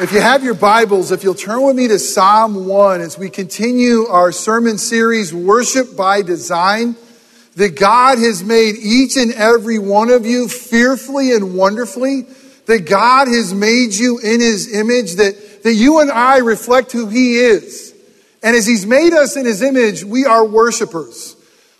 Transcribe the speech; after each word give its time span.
If 0.00 0.12
you 0.12 0.20
have 0.20 0.44
your 0.44 0.54
Bibles, 0.54 1.10
if 1.10 1.24
you'll 1.24 1.34
turn 1.34 1.60
with 1.60 1.74
me 1.74 1.88
to 1.88 1.98
Psalm 1.98 2.66
1 2.66 3.00
as 3.00 3.18
we 3.18 3.30
continue 3.30 4.06
our 4.06 4.30
sermon 4.30 4.78
series, 4.78 5.34
Worship 5.34 5.96
by 5.96 6.22
Design, 6.22 6.94
that 7.56 7.76
God 7.76 8.18
has 8.18 8.44
made 8.44 8.76
each 8.76 9.16
and 9.16 9.32
every 9.32 9.80
one 9.80 10.10
of 10.10 10.24
you 10.24 10.46
fearfully 10.46 11.32
and 11.32 11.56
wonderfully, 11.56 12.28
that 12.66 12.88
God 12.88 13.26
has 13.26 13.52
made 13.52 13.92
you 13.92 14.20
in 14.20 14.38
His 14.40 14.72
image, 14.72 15.16
that, 15.16 15.64
that 15.64 15.74
you 15.74 15.98
and 15.98 16.12
I 16.12 16.38
reflect 16.38 16.92
who 16.92 17.08
He 17.08 17.34
is. 17.34 17.92
And 18.40 18.54
as 18.54 18.68
He's 18.68 18.86
made 18.86 19.14
us 19.14 19.36
in 19.36 19.46
His 19.46 19.62
image, 19.62 20.04
we 20.04 20.24
are 20.24 20.46
worshipers. 20.46 21.34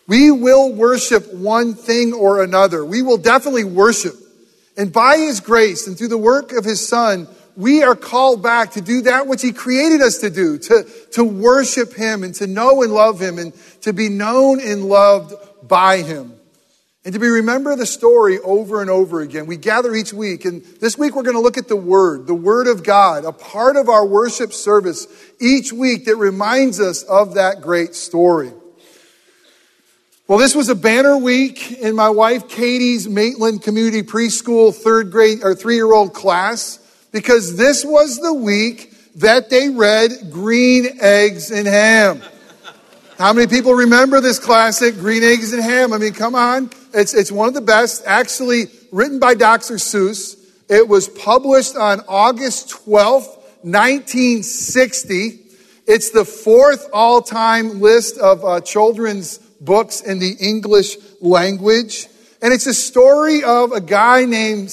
We 0.09 0.33
will 0.33 0.73
worship 0.73 1.33
one 1.33 1.75
thing 1.75 2.13
or 2.13 2.43
another. 2.43 2.85
We 2.85 3.01
will 3.01 3.19
definitely 3.19 3.63
worship. 3.63 4.15
And 4.77 4.93
by 4.93 5.19
His 5.19 5.39
grace 5.39 5.87
and 5.87 5.97
through 5.97 6.09
the 6.09 6.19
work 6.19 6.51
of 6.51 6.65
His 6.65 6.85
Son, 6.85 7.29
we 7.59 7.83
are 7.83 7.97
called 7.97 8.41
back 8.41 8.71
to 8.73 8.81
do 8.81 9.03
that 9.03 9.27
which 9.27 9.43
He 9.43 9.53
created 9.53 10.01
us 10.01 10.19
to 10.19 10.31
do, 10.31 10.59
to, 10.59 10.89
to 11.15 11.25
worship 11.25 11.93
Him 11.93 12.23
and 12.23 12.33
to 12.37 12.47
know 12.47 12.85
and 12.85 12.93
love 12.93 13.21
Him 13.21 13.37
and 13.37 13.53
to 13.83 13.93
be 13.93 14.09
known 14.09 14.61
and 14.61 14.85
loved 14.85 15.35
by 15.67 16.03
Him. 16.03 16.35
And 17.05 17.15
to 17.15 17.19
be 17.19 17.27
remember 17.27 17.75
the 17.75 17.85
story 17.85 18.39
over 18.39 18.81
and 18.81 18.89
over 18.89 19.23
again. 19.23 19.47
We 19.47 19.57
gather 19.57 19.93
each 19.93 20.13
week, 20.13 20.45
and 20.45 20.63
this 20.81 20.97
week 20.97 21.17
we're 21.17 21.25
going 21.25 21.35
to 21.35 21.43
look 21.43 21.59
at 21.59 21.67
the 21.67 21.75
Word, 21.75 22.29
the 22.29 22.35
Word 22.35 22.69
of 22.69 22.85
God, 22.85 23.25
a 23.25 23.33
part 23.33 23.75
of 23.75 23.89
our 23.89 24.07
worship 24.07 24.53
service 24.53 25.09
each 25.41 25.73
week 25.73 26.05
that 26.05 26.15
reminds 26.15 26.79
us 26.79 27.03
of 27.03 27.35
that 27.35 27.61
great 27.61 27.97
story. 27.97 28.53
Well, 30.29 30.39
this 30.39 30.55
was 30.55 30.69
a 30.69 30.77
banner 30.77 31.17
week 31.17 31.73
in 31.73 31.97
my 31.97 32.11
wife 32.11 32.49
Katie's 32.49 33.09
Maitland 33.09 33.65
Community 33.65 34.03
Preschool 34.05 34.73
third 34.73 35.11
grade 35.11 35.39
or 35.43 35.57
three 35.57 35.75
year 35.75 35.93
old 35.93 36.15
class 36.15 36.79
because 37.13 37.57
this 37.57 37.85
was 37.85 38.19
the 38.19 38.35
week 38.35 38.93
that 39.17 39.51
they 39.51 39.69
read 39.69 40.31
Green 40.31 40.87
Eggs 41.01 41.51
and 41.51 41.67
Ham. 41.67 42.23
How 43.19 43.33
many 43.33 43.49
people 43.49 43.75
remember 43.75 44.21
this 44.21 44.39
classic, 44.39 44.95
Green 44.95 45.25
Eggs 45.25 45.53
and 45.53 45.63
Ham? 45.63 45.93
I 45.93 45.99
mean, 45.99 46.13
come 46.13 46.37
on. 46.37 46.71
It's, 46.95 47.15
it's 47.15 47.33
one 47.33 47.49
of 47.49 47.55
the 47.55 47.61
best, 47.61 48.05
actually 48.07 48.67
written 48.93 49.19
by 49.19 49.35
Dr. 49.35 49.75
Seuss. 49.75 50.37
It 50.69 50.87
was 50.87 51.09
published 51.09 51.77
on 51.77 52.01
August 52.07 52.69
12th, 52.69 53.37
1960. 53.63 55.41
It's 55.89 56.11
the 56.11 56.25
fourth 56.25 56.89
all 56.93 57.21
time 57.21 57.81
list 57.81 58.19
of 58.19 58.45
uh, 58.45 58.61
children's 58.61 59.39
books 59.39 60.01
in 60.01 60.21
the 60.21 60.37
English 60.39 60.97
language. 61.21 62.07
And 62.41 62.53
it's 62.53 62.67
a 62.67 62.75
story 62.75 63.43
of 63.43 63.73
a 63.73 63.81
guy 63.81 64.27
named, 64.27 64.73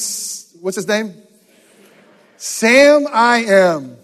what's 0.61 0.75
his 0.75 0.88
name? 0.88 1.16
Sam 2.38 3.08
I 3.11 3.39
Am. 3.45 3.97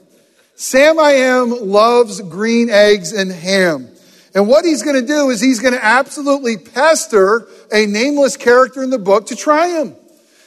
Sam 0.56 1.00
I 1.00 1.12
Am 1.12 1.50
loves 1.50 2.22
green 2.22 2.70
eggs 2.70 3.12
and 3.12 3.32
ham. 3.32 3.88
And 4.34 4.48
what 4.48 4.64
he's 4.64 4.84
going 4.84 5.00
to 5.00 5.06
do 5.06 5.30
is 5.30 5.42
he's 5.42 5.60
going 5.60 5.74
to 5.74 5.84
absolutely 5.84 6.58
pester 6.58 7.48
a 7.72 7.86
nameless 7.86 8.38
character 8.38 8.82
in 8.82 8.90
the 8.90 9.00
book 9.00 9.28
to 9.28 9.36
try 9.36 9.68
him. 9.68 9.96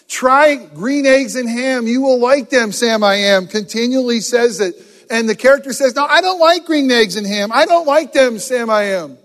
Try 0.08 0.56
green 0.56 1.06
eggs 1.06 1.36
and 1.36 1.48
ham. 1.48 1.86
You 1.86 2.02
will 2.02 2.18
like 2.18 2.50
them, 2.50 2.72
Sam 2.72 3.02
I 3.02 3.16
Am. 3.16 3.46
Continually 3.46 4.20
says 4.20 4.60
it. 4.60 4.74
And 5.10 5.28
the 5.28 5.34
character 5.34 5.72
says, 5.72 5.94
No, 5.94 6.04
I 6.04 6.20
don't 6.20 6.40
like 6.40 6.64
green 6.64 6.90
eggs 6.90 7.16
and 7.16 7.26
ham. 7.26 7.50
I 7.52 7.66
don't 7.66 7.86
like 7.86 8.12
them, 8.12 8.38
Sam 8.38 8.70
I 8.70 8.84
Am. 8.84 9.18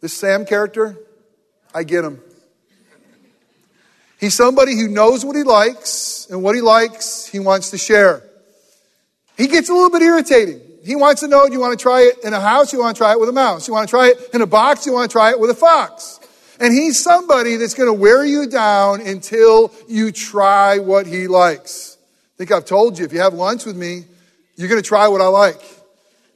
This 0.00 0.14
Sam 0.14 0.46
character, 0.46 0.96
I 1.74 1.82
get 1.82 2.04
him. 2.04 2.20
He's 4.18 4.34
somebody 4.34 4.74
who 4.76 4.88
knows 4.88 5.24
what 5.24 5.36
he 5.36 5.44
likes, 5.44 6.26
and 6.30 6.42
what 6.42 6.54
he 6.54 6.60
likes, 6.60 7.26
he 7.26 7.38
wants 7.38 7.70
to 7.70 7.78
share. 7.78 8.22
He 9.36 9.46
gets 9.46 9.68
a 9.68 9.72
little 9.72 9.90
bit 9.90 10.02
irritating. 10.02 10.60
He 10.84 10.96
wants 10.96 11.20
to 11.20 11.28
know 11.28 11.46
do 11.46 11.52
you 11.52 11.60
want 11.60 11.78
to 11.78 11.82
try 11.82 12.02
it 12.02 12.24
in 12.24 12.32
a 12.32 12.40
house? 12.40 12.72
You 12.72 12.80
want 12.80 12.96
to 12.96 12.98
try 13.00 13.12
it 13.12 13.20
with 13.20 13.28
a 13.28 13.32
mouse? 13.32 13.68
You 13.68 13.74
want 13.74 13.88
to 13.88 13.90
try 13.90 14.08
it 14.08 14.30
in 14.34 14.42
a 14.42 14.46
box? 14.46 14.86
You 14.86 14.92
want 14.92 15.10
to 15.10 15.12
try 15.12 15.30
it 15.30 15.38
with 15.38 15.50
a 15.50 15.54
fox? 15.54 16.18
And 16.60 16.72
he's 16.72 17.00
somebody 17.00 17.56
that's 17.56 17.74
going 17.74 17.88
to 17.88 17.92
wear 17.92 18.24
you 18.24 18.48
down 18.48 19.00
until 19.00 19.72
you 19.86 20.10
try 20.10 20.78
what 20.78 21.06
he 21.06 21.28
likes. 21.28 21.96
I 22.34 22.38
think 22.38 22.50
I've 22.50 22.64
told 22.64 22.98
you, 22.98 23.04
if 23.04 23.12
you 23.12 23.20
have 23.20 23.34
lunch 23.34 23.64
with 23.64 23.76
me, 23.76 24.04
you're 24.56 24.68
going 24.68 24.82
to 24.82 24.86
try 24.86 25.06
what 25.06 25.20
I 25.20 25.28
like. 25.28 25.60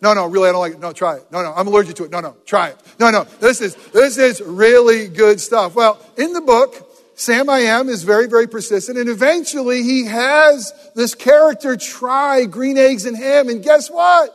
No, 0.01 0.15
no, 0.15 0.27
really, 0.27 0.49
I 0.49 0.53
don't 0.53 0.61
like 0.61 0.73
it. 0.75 0.81
No, 0.81 0.93
try 0.93 1.17
it. 1.17 1.25
No, 1.33 1.43
no, 1.43 1.53
I'm 1.57 1.67
allergic 1.67 1.97
to 1.97 2.05
it. 2.05 2.11
No, 2.11 2.21
no, 2.21 2.37
try 2.45 2.69
it. 2.69 2.77
No, 3.01 3.11
no, 3.11 3.25
this 3.41 3.61
is, 3.61 3.75
this 3.93 4.19
is 4.19 4.41
really 4.41 5.09
good 5.09 5.41
stuff. 5.41 5.75
Well, 5.75 5.99
in 6.17 6.33
the 6.33 6.41
book, 6.41 6.92
Sam 7.15 7.51
I 7.51 7.61
Am 7.61 7.89
is 7.89 8.03
very, 8.03 8.27
very 8.27 8.47
persistent, 8.47 8.99
and 8.99 9.09
eventually 9.09 9.83
he 9.83 10.07
has 10.07 10.73
this 10.95 11.15
character 11.15 11.77
try 11.77 12.45
green 12.47 12.79
eggs 12.79 13.05
and 13.05 13.17
ham, 13.17 13.49
and 13.49 13.63
guess 13.63 13.91
what? 13.91 14.31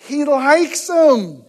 He 0.00 0.24
likes 0.24 0.88
them. 0.88 1.44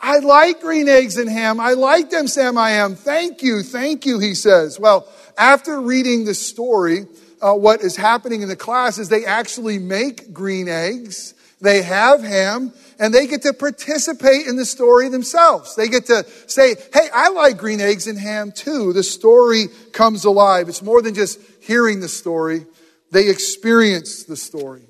I 0.00 0.20
like 0.20 0.60
green 0.62 0.88
eggs 0.88 1.18
and 1.18 1.28
ham. 1.28 1.60
I 1.60 1.72
like 1.72 2.08
them, 2.10 2.26
Sam 2.26 2.56
I 2.56 2.70
Am. 2.70 2.94
Thank 2.94 3.42
you, 3.42 3.62
thank 3.62 4.06
you, 4.06 4.18
he 4.18 4.34
says. 4.34 4.80
Well, 4.80 5.06
after 5.36 5.80
reading 5.80 6.24
the 6.24 6.34
story, 6.34 7.06
uh, 7.42 7.52
what 7.54 7.82
is 7.82 7.96
happening 7.96 8.42
in 8.42 8.48
the 8.48 8.56
class 8.56 8.98
is 8.98 9.08
they 9.08 9.26
actually 9.26 9.78
make 9.78 10.32
green 10.32 10.68
eggs, 10.68 11.34
they 11.60 11.82
have 11.82 12.22
ham, 12.22 12.72
and 13.00 13.14
they 13.14 13.26
get 13.26 13.42
to 13.42 13.54
participate 13.54 14.46
in 14.46 14.56
the 14.56 14.66
story 14.66 15.08
themselves. 15.08 15.74
They 15.74 15.88
get 15.88 16.06
to 16.06 16.24
say, 16.46 16.76
hey, 16.92 17.08
I 17.12 17.30
like 17.30 17.56
green 17.56 17.80
eggs 17.80 18.06
and 18.06 18.18
ham 18.18 18.52
too. 18.52 18.92
The 18.92 19.02
story 19.02 19.68
comes 19.92 20.26
alive. 20.26 20.68
It's 20.68 20.82
more 20.82 21.00
than 21.00 21.14
just 21.14 21.40
hearing 21.62 22.00
the 22.00 22.08
story, 22.08 22.66
they 23.10 23.28
experience 23.28 24.24
the 24.24 24.36
story. 24.36 24.82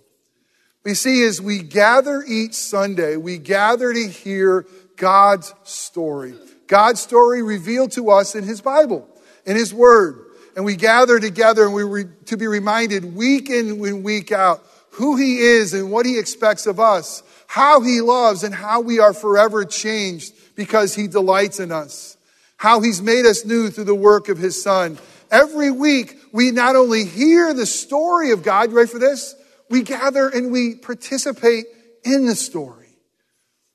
We 0.84 0.94
see 0.94 1.24
as 1.24 1.40
we 1.40 1.62
gather 1.62 2.22
each 2.26 2.54
Sunday, 2.54 3.16
we 3.16 3.38
gather 3.38 3.92
to 3.92 4.08
hear 4.08 4.66
God's 4.96 5.54
story. 5.62 6.34
God's 6.66 7.00
story 7.00 7.42
revealed 7.42 7.92
to 7.92 8.10
us 8.10 8.34
in 8.34 8.44
His 8.44 8.60
Bible, 8.60 9.08
in 9.46 9.56
His 9.56 9.72
Word. 9.72 10.24
And 10.56 10.64
we 10.64 10.76
gather 10.76 11.20
together 11.20 11.64
and 11.64 11.74
we 11.74 11.84
re- 11.84 12.04
to 12.26 12.36
be 12.36 12.46
reminded 12.46 13.14
week 13.14 13.50
in 13.50 13.84
and 13.84 14.04
week 14.04 14.32
out 14.32 14.64
who 14.92 15.16
He 15.16 15.38
is 15.38 15.74
and 15.74 15.92
what 15.92 16.06
He 16.06 16.18
expects 16.18 16.66
of 16.66 16.80
us 16.80 17.22
how 17.50 17.80
he 17.80 18.00
loves 18.00 18.44
and 18.44 18.54
how 18.54 18.80
we 18.80 19.00
are 19.00 19.12
forever 19.12 19.64
changed 19.64 20.32
because 20.54 20.94
he 20.94 21.08
delights 21.08 21.58
in 21.58 21.72
us, 21.72 22.16
how 22.56 22.80
he's 22.80 23.02
made 23.02 23.26
us 23.26 23.44
new 23.44 23.70
through 23.70 23.82
the 23.82 23.92
work 23.92 24.28
of 24.28 24.38
his 24.38 24.62
son. 24.62 24.96
Every 25.32 25.72
week, 25.72 26.16
we 26.30 26.52
not 26.52 26.76
only 26.76 27.04
hear 27.04 27.52
the 27.52 27.66
story 27.66 28.30
of 28.30 28.44
God, 28.44 28.70
you 28.70 28.76
ready 28.76 28.88
for 28.88 29.00
this? 29.00 29.34
We 29.68 29.82
gather 29.82 30.28
and 30.28 30.52
we 30.52 30.76
participate 30.76 31.64
in 32.04 32.24
the 32.24 32.36
story. 32.36 32.94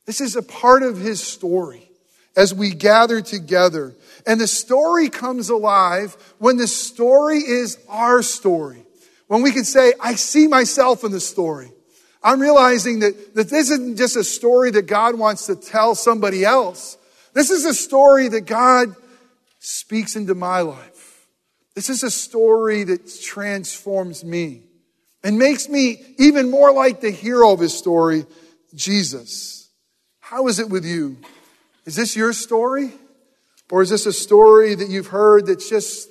This 0.05 0.21
is 0.21 0.37
a 0.37 0.41
part 0.41 0.81
of 0.81 0.97
his 0.97 1.21
story 1.21 1.89
as 2.37 2.53
we 2.53 2.73
gather 2.73 3.19
together. 3.19 3.93
And 4.25 4.39
the 4.39 4.47
story 4.47 5.09
comes 5.09 5.49
alive 5.49 6.15
when 6.37 6.55
the 6.55 6.67
story 6.67 7.39
is 7.39 7.77
our 7.89 8.21
story. 8.21 8.85
When 9.27 9.41
we 9.41 9.51
can 9.51 9.65
say, 9.65 9.91
I 9.99 10.15
see 10.15 10.47
myself 10.47 11.03
in 11.03 11.11
the 11.11 11.19
story. 11.19 11.73
I'm 12.25 12.41
realizing 12.41 13.01
that, 13.01 13.35
that 13.35 13.49
this 13.51 13.69
isn't 13.69 13.97
just 13.97 14.15
a 14.15 14.23
story 14.23 14.71
that 14.71 14.87
God 14.87 15.13
wants 15.13 15.45
to 15.45 15.55
tell 15.55 15.93
somebody 15.93 16.43
else. 16.43 16.97
This 17.33 17.51
is 17.51 17.65
a 17.65 17.73
story 17.73 18.29
that 18.29 18.47
God 18.47 18.95
speaks 19.59 20.15
into 20.15 20.33
my 20.33 20.61
life. 20.61 21.27
This 21.75 21.87
is 21.87 22.01
a 22.01 22.09
story 22.09 22.83
that 22.85 23.21
transforms 23.21 24.25
me 24.25 24.63
and 25.23 25.37
makes 25.37 25.69
me 25.69 26.03
even 26.17 26.49
more 26.49 26.73
like 26.73 26.99
the 26.99 27.11
hero 27.11 27.51
of 27.51 27.59
his 27.59 27.77
story, 27.77 28.25
Jesus. 28.73 29.69
How 30.19 30.47
is 30.47 30.57
it 30.57 30.67
with 30.67 30.83
you? 30.83 31.17
Is 31.85 31.95
this 31.95 32.15
your 32.15 32.33
story? 32.33 32.91
Or 33.69 33.83
is 33.83 33.91
this 33.91 34.07
a 34.07 34.13
story 34.13 34.73
that 34.73 34.89
you've 34.89 35.07
heard 35.07 35.45
that's 35.45 35.69
just 35.69 36.09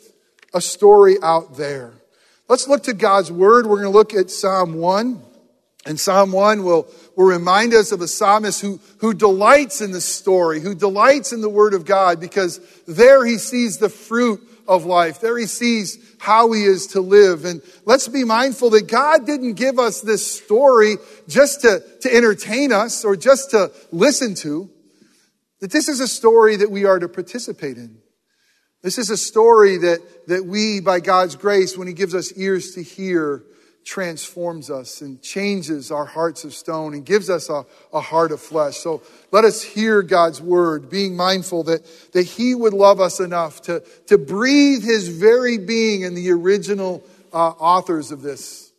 a 0.53 0.61
story 0.61 1.17
out 1.25 1.57
there? 1.57 1.93
Let's 2.49 2.69
look 2.69 2.85
to 2.85 2.93
God's 2.93 3.33
word. 3.33 3.67
We're 3.67 3.83
going 3.83 3.93
to 3.93 3.99
look 3.99 4.15
at 4.15 4.31
Psalm 4.31 4.75
1. 4.75 5.34
And 5.87 6.01
Psalm 6.01 6.33
1 6.33 6.65
will, 6.65 6.87
will 7.15 7.27
remind 7.27 7.75
us 7.75 7.93
of 7.93 8.01
a 8.01 8.09
psalmist 8.09 8.61
who, 8.61 8.81
who 8.99 9.13
delights 9.13 9.81
in 9.81 9.93
the 9.93 10.01
story, 10.01 10.61
who 10.61 10.75
delights 10.75 11.33
in 11.33 11.43
the 11.43 11.49
Word 11.49 11.75
of 11.75 11.85
God, 11.85 12.21
because 12.21 12.59
there 12.87 13.25
he 13.25 13.37
sees 13.37 13.79
the 13.79 13.91
fruit 13.91 14.41
of 14.67 14.87
life. 14.87 15.21
There 15.21 15.37
he 15.37 15.47
sees 15.47 15.99
how 16.19 16.53
he 16.53 16.65
is 16.65 16.89
to 16.89 17.01
live. 17.01 17.45
And 17.45 17.61
let's 17.85 18.09
be 18.09 18.25
mindful 18.25 18.71
that 18.71 18.89
God 18.89 19.27
didn't 19.27 19.55
give 19.55 19.79
us 19.79 20.01
this 20.01 20.27
story 20.27 20.97
just 21.29 21.61
to, 21.63 21.83
to 22.01 22.15
entertain 22.15 22.73
us 22.73 23.05
or 23.05 23.17
just 23.17 23.51
to 23.51 23.71
listen 23.93 24.35
to, 24.37 24.71
that 25.61 25.71
this 25.71 25.89
is 25.89 26.01
a 26.01 26.09
story 26.09 26.57
that 26.57 26.71
we 26.71 26.87
are 26.87 26.99
to 26.99 27.09
participate 27.09 27.77
in. 27.77 27.99
This 28.83 28.99
is 28.99 29.11
a 29.11 29.17
story 29.17 29.79
that, 29.79 30.27
that 30.29 30.45
we, 30.45 30.81
by 30.81 31.01
God's 31.01 31.37
grace, 31.37 31.77
when 31.77 31.89
he 31.89 31.95
gives 31.95 32.15
us 32.15 32.33
ears 32.37 32.73
to 32.73 32.83
hear, 32.83 33.43
transforms 33.85 34.71
us 34.71 35.01
and 35.01 35.21
changes 35.21 35.91
our 35.91 36.05
hearts 36.05 36.45
of 36.45 36.55
stone 36.55 36.95
and 36.95 37.05
gives 37.05 37.29
us 37.29 37.51
a, 37.51 37.65
a 37.93 38.01
heart 38.01 38.33
of 38.33 38.41
flesh. 38.41 38.77
So 38.79 39.03
let 39.31 39.45
us 39.45 39.63
hear 39.63 40.03
God's 40.03 40.41
word, 40.41 40.89
being 40.89 41.17
mindful 41.17 41.65
that, 41.65 41.85
that 42.13 42.23
He 42.23 42.55
would 42.55 42.73
love 42.73 43.01
us 43.01 43.21
enough 43.21 43.63
to, 43.63 43.81
to 44.07 44.19
breathe 44.19 44.83
His 44.83 45.09
very 45.09 45.59
being 45.59 46.03
in 46.03 46.15
the 46.15 46.31
original 46.31 47.05
uh, 47.33 47.51
authors 47.51 48.11
of 48.11 48.23
this, 48.23 48.73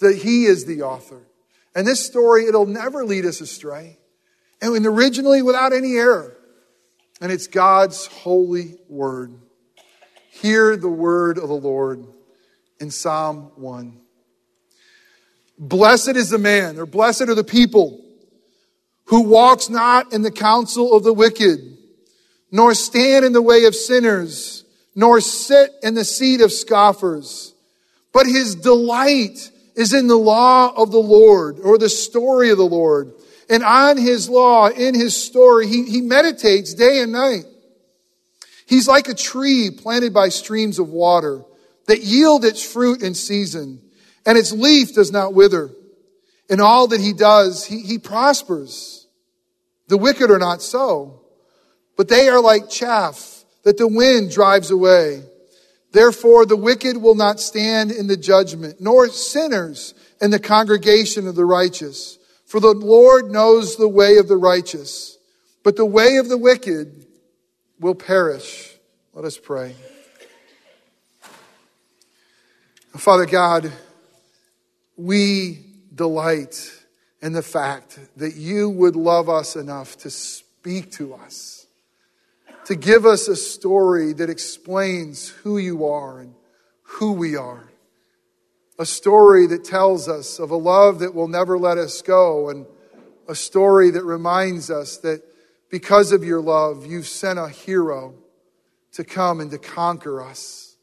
that 0.00 0.16
He 0.16 0.44
is 0.44 0.66
the 0.66 0.82
author. 0.82 1.22
And 1.74 1.86
this 1.86 2.04
story, 2.04 2.46
it'll 2.46 2.66
never 2.66 3.04
lead 3.04 3.24
us 3.24 3.40
astray. 3.40 3.98
And 4.60 4.84
originally 4.84 5.42
without 5.42 5.72
any 5.72 5.94
error. 5.94 6.36
And 7.20 7.30
it's 7.30 7.46
God's 7.46 8.06
holy 8.06 8.76
word. 8.88 9.38
Hear 10.30 10.76
the 10.76 10.88
word 10.88 11.38
of 11.38 11.48
the 11.48 11.54
Lord 11.54 12.04
in 12.80 12.90
Psalm 12.90 13.52
1. 13.56 14.00
Blessed 15.58 16.16
is 16.16 16.30
the 16.30 16.38
man, 16.38 16.78
or 16.78 16.86
blessed 16.86 17.22
are 17.22 17.34
the 17.34 17.44
people 17.44 18.04
who 19.06 19.22
walks 19.22 19.68
not 19.68 20.12
in 20.12 20.22
the 20.22 20.30
counsel 20.30 20.94
of 20.94 21.02
the 21.02 21.12
wicked, 21.12 21.76
nor 22.52 22.74
stand 22.74 23.24
in 23.24 23.32
the 23.32 23.42
way 23.42 23.64
of 23.64 23.74
sinners, 23.74 24.64
nor 24.94 25.20
sit 25.20 25.70
in 25.82 25.94
the 25.94 26.04
seat 26.04 26.40
of 26.40 26.52
scoffers. 26.52 27.54
But 28.12 28.26
his 28.26 28.54
delight 28.54 29.50
is 29.74 29.92
in 29.92 30.06
the 30.08 30.16
law 30.16 30.72
of 30.76 30.90
the 30.90 30.98
Lord, 30.98 31.58
or 31.60 31.78
the 31.78 31.88
story 31.88 32.50
of 32.50 32.58
the 32.58 32.64
Lord. 32.64 33.12
And 33.48 33.62
on 33.62 33.96
his 33.96 34.28
law, 34.28 34.68
in 34.68 34.94
his 34.94 35.16
story, 35.16 35.66
he, 35.66 35.84
he 35.84 36.00
meditates 36.00 36.74
day 36.74 37.00
and 37.00 37.12
night. 37.12 37.44
He's 38.66 38.86
like 38.86 39.08
a 39.08 39.14
tree 39.14 39.70
planted 39.70 40.12
by 40.12 40.28
streams 40.28 40.78
of 40.78 40.90
water 40.90 41.42
that 41.86 42.02
yield 42.02 42.44
its 42.44 42.62
fruit 42.62 43.02
in 43.02 43.14
season, 43.14 43.80
and 44.28 44.36
its 44.36 44.52
leaf 44.52 44.92
does 44.92 45.10
not 45.10 45.32
wither. 45.32 45.70
In 46.50 46.60
all 46.60 46.88
that 46.88 47.00
he 47.00 47.14
does, 47.14 47.64
he, 47.64 47.80
he 47.80 47.98
prospers. 47.98 49.06
The 49.86 49.96
wicked 49.96 50.30
are 50.30 50.38
not 50.38 50.60
so, 50.60 51.22
but 51.96 52.08
they 52.08 52.28
are 52.28 52.42
like 52.42 52.68
chaff 52.68 53.42
that 53.62 53.78
the 53.78 53.88
wind 53.88 54.30
drives 54.30 54.70
away. 54.70 55.22
Therefore, 55.92 56.44
the 56.44 56.58
wicked 56.58 56.98
will 56.98 57.14
not 57.14 57.40
stand 57.40 57.90
in 57.90 58.06
the 58.06 58.18
judgment, 58.18 58.82
nor 58.82 59.08
sinners 59.08 59.94
in 60.20 60.30
the 60.30 60.38
congregation 60.38 61.26
of 61.26 61.34
the 61.34 61.46
righteous. 61.46 62.18
For 62.44 62.60
the 62.60 62.74
Lord 62.74 63.30
knows 63.30 63.76
the 63.76 63.88
way 63.88 64.18
of 64.18 64.28
the 64.28 64.36
righteous, 64.36 65.16
but 65.62 65.76
the 65.76 65.86
way 65.86 66.18
of 66.18 66.28
the 66.28 66.36
wicked 66.36 67.06
will 67.80 67.94
perish. 67.94 68.76
Let 69.14 69.24
us 69.24 69.38
pray. 69.38 69.74
Father 72.94 73.24
God, 73.24 73.72
we 74.98 75.64
delight 75.94 76.70
in 77.22 77.32
the 77.32 77.42
fact 77.42 77.98
that 78.16 78.34
you 78.34 78.68
would 78.68 78.96
love 78.96 79.28
us 79.28 79.56
enough 79.56 79.96
to 79.98 80.10
speak 80.10 80.90
to 80.92 81.14
us, 81.14 81.66
to 82.64 82.74
give 82.74 83.06
us 83.06 83.28
a 83.28 83.36
story 83.36 84.12
that 84.12 84.28
explains 84.28 85.28
who 85.28 85.56
you 85.56 85.86
are 85.86 86.20
and 86.20 86.34
who 86.82 87.12
we 87.12 87.36
are. 87.36 87.68
A 88.78 88.84
story 88.86 89.46
that 89.46 89.64
tells 89.64 90.08
us 90.08 90.38
of 90.38 90.50
a 90.50 90.56
love 90.56 90.98
that 90.98 91.14
will 91.14 91.28
never 91.28 91.58
let 91.58 91.78
us 91.78 92.02
go, 92.02 92.48
and 92.48 92.66
a 93.28 93.34
story 93.34 93.90
that 93.90 94.04
reminds 94.04 94.70
us 94.70 94.98
that 94.98 95.22
because 95.70 96.12
of 96.12 96.24
your 96.24 96.40
love, 96.40 96.86
you've 96.86 97.06
sent 97.06 97.38
a 97.38 97.48
hero 97.48 98.14
to 98.92 99.04
come 99.04 99.40
and 99.40 99.50
to 99.50 99.58
conquer 99.58 100.22
us 100.22 100.76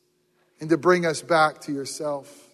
and 0.60 0.70
to 0.70 0.78
bring 0.78 1.06
us 1.06 1.22
back 1.22 1.60
to 1.62 1.74
yourself. 1.74 2.45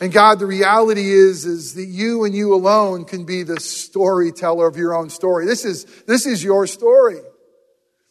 And 0.00 0.12
God, 0.12 0.38
the 0.38 0.46
reality 0.46 1.10
is, 1.10 1.46
is 1.46 1.74
that 1.74 1.86
you 1.86 2.24
and 2.24 2.34
you 2.34 2.54
alone 2.54 3.04
can 3.04 3.24
be 3.24 3.42
the 3.42 3.60
storyteller 3.60 4.66
of 4.66 4.76
your 4.76 4.94
own 4.94 5.08
story. 5.08 5.46
This 5.46 5.64
is, 5.64 5.84
this 6.06 6.26
is 6.26 6.44
your 6.44 6.66
story. 6.66 7.20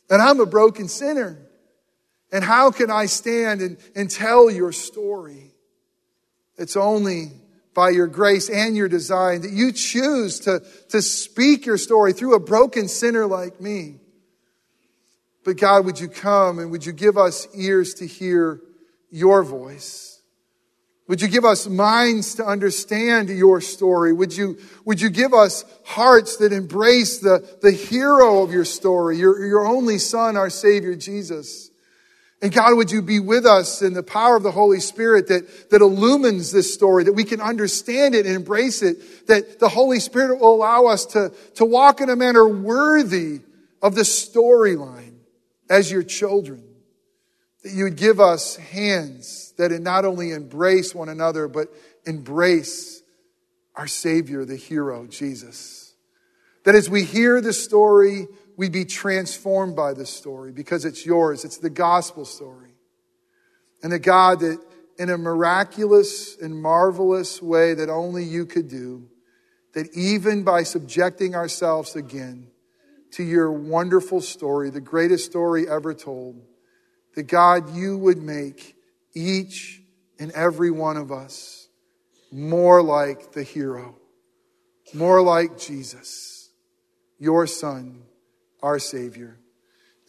And 0.10 0.22
I'm 0.22 0.40
a 0.40 0.46
broken 0.46 0.88
sinner. 0.88 1.38
And 2.32 2.44
how 2.44 2.72
can 2.72 2.90
I 2.90 3.06
stand 3.06 3.62
and, 3.62 3.78
and 3.96 4.10
tell 4.10 4.50
your 4.50 4.72
story? 4.72 5.52
It's 6.58 6.76
only 6.76 7.32
by 7.76 7.90
your 7.90 8.08
grace 8.08 8.50
and 8.50 8.76
your 8.76 8.88
design 8.88 9.42
that 9.42 9.52
you 9.52 9.72
choose 9.72 10.40
to, 10.42 10.64
to 10.90 11.02
speak 11.02 11.66
your 11.66 11.78
story 11.78 12.14
through 12.14 12.34
a 12.34 12.40
broken 12.40 12.88
sinner 12.88 13.28
like 13.28 13.62
me. 13.62 14.00
But 15.44 15.58
God, 15.58 15.86
would 15.86 16.00
you 16.00 16.08
come 16.08 16.58
and 16.58 16.72
would 16.72 16.86
you 16.86 16.94
give 16.94 17.18
us 17.18 17.48
ears 17.54 17.94
to 17.96 18.08
hear 18.08 18.62
your 19.12 19.44
voice? 19.44 20.15
Would 21.08 21.22
you 21.22 21.28
give 21.28 21.46
us 21.46 21.68
minds 21.68 22.36
to 22.36 22.46
understand 22.46 23.30
your 23.30 23.62
story? 23.62 24.12
Would 24.12 24.36
you, 24.36 24.58
would 24.86 25.00
you 25.00 25.10
give 25.10 25.34
us 25.34 25.64
hearts 25.86 26.38
that 26.38 26.52
embrace 26.52 27.20
the, 27.20 27.48
the 27.62 27.72
hero 27.72 28.42
of 28.42 28.52
your 28.52 28.66
story, 28.66 29.18
your, 29.18 29.46
your 29.46 29.68
only 29.68 30.00
son, 30.00 30.36
our 30.36 30.50
Savior, 30.50 30.96
Jesus? 30.96 31.70
And 32.42 32.52
God, 32.52 32.76
would 32.76 32.92
you 32.92 33.04
be 33.04 33.20
with 33.20 33.46
us 33.46 33.84
in 33.84 33.94
the 33.94 34.04
power 34.04 34.36
of 34.36 34.44
the 34.44 34.52
Holy 34.52 34.80
Spirit 34.80 35.28
that, 35.28 35.70
that 35.70 35.82
illumines 35.82 36.52
this 36.52 36.74
story, 36.74 37.04
that 37.04 37.14
we 37.14 37.24
can 37.24 37.40
understand 37.40 38.16
it 38.16 38.26
and 38.26 38.36
embrace 38.36 38.82
it, 38.82 39.28
that 39.28 39.60
the 39.60 39.70
Holy 39.70 40.00
Spirit 40.00 40.40
will 40.40 40.56
allow 40.56 40.88
us 40.88 41.06
to, 41.08 41.32
to 41.56 41.66
walk 41.66 42.02
in 42.02 42.10
a 42.10 42.16
manner 42.16 42.48
worthy 42.48 43.42
of 43.82 43.94
the 43.94 44.02
storyline 44.02 45.18
as 45.70 45.92
your 45.92 46.04
children. 46.04 46.64
That 47.64 47.74
you 47.74 47.86
would 47.86 47.96
give 47.96 48.20
us 48.20 48.56
hands 48.56 49.45
that 49.58 49.72
it 49.72 49.82
not 49.82 50.06
only 50.06 50.32
embrace 50.32 50.94
one 50.94 51.10
another, 51.10 51.48
but 51.48 51.70
embrace 52.06 53.02
our 53.76 53.88
Savior, 53.88 54.46
the 54.46 54.56
hero, 54.56 55.08
Jesus. 55.08 55.96
That 56.64 56.76
as 56.76 56.90
we 56.90 57.04
hear 57.04 57.42
the 57.42 57.54
story, 57.54 58.28
we 58.58 58.70
be 58.70 58.86
transformed 58.86 59.76
by 59.76 59.94
the 59.94 60.06
story 60.06 60.52
because 60.52 60.86
it's 60.86 61.06
yours. 61.06 61.46
It's 61.46 61.58
the 61.58 61.70
gospel 61.70 62.26
story. 62.26 62.72
And 63.84 63.94
a 63.94 64.00
God 64.00 64.40
that 64.40 64.60
in 64.98 65.10
a 65.10 65.18
miraculous 65.18 66.38
and 66.38 66.62
marvelous 66.62 67.42
way 67.42 67.74
that 67.74 67.90
only 67.90 68.24
you 68.24 68.46
could 68.46 68.70
do, 68.70 69.08
that 69.74 69.94
even 69.94 70.44
by 70.44 70.64
subjecting 70.64 71.36
ourselves 71.36 71.96
again 71.96 72.48
to 73.12 73.24
your 73.24 73.52
wonderful 73.52 74.22
story, 74.22 74.70
the 74.70 74.82
greatest 74.82 75.26
story 75.26 75.68
ever 75.70 75.94
told, 75.94 76.42
that 77.16 77.24
God, 77.24 77.76
you 77.76 77.98
would 77.98 78.18
make 78.18 78.75
each 79.16 79.82
and 80.20 80.32
every 80.32 80.70
one 80.70 80.98
of 80.98 81.12
us 81.12 81.68
more 82.32 82.84
like 82.84 83.32
the 83.32 83.44
hero, 83.44 83.96
more 84.94 85.22
like 85.22 85.58
Jesus, 85.58 86.50
your 87.18 87.48
Son, 87.48 88.04
our 88.62 88.78
Savior. 88.78 89.38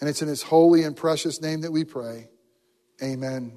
And 0.01 0.11
it's 0.11 0.23
in 0.23 0.29
His 0.29 0.43
holy 0.43 0.83
and 0.83 0.97
precious 0.97 1.41
name 1.41 1.63
that 1.63 1.73
we 1.73 1.85
pray. 1.85 2.29
Amen. 3.03 3.53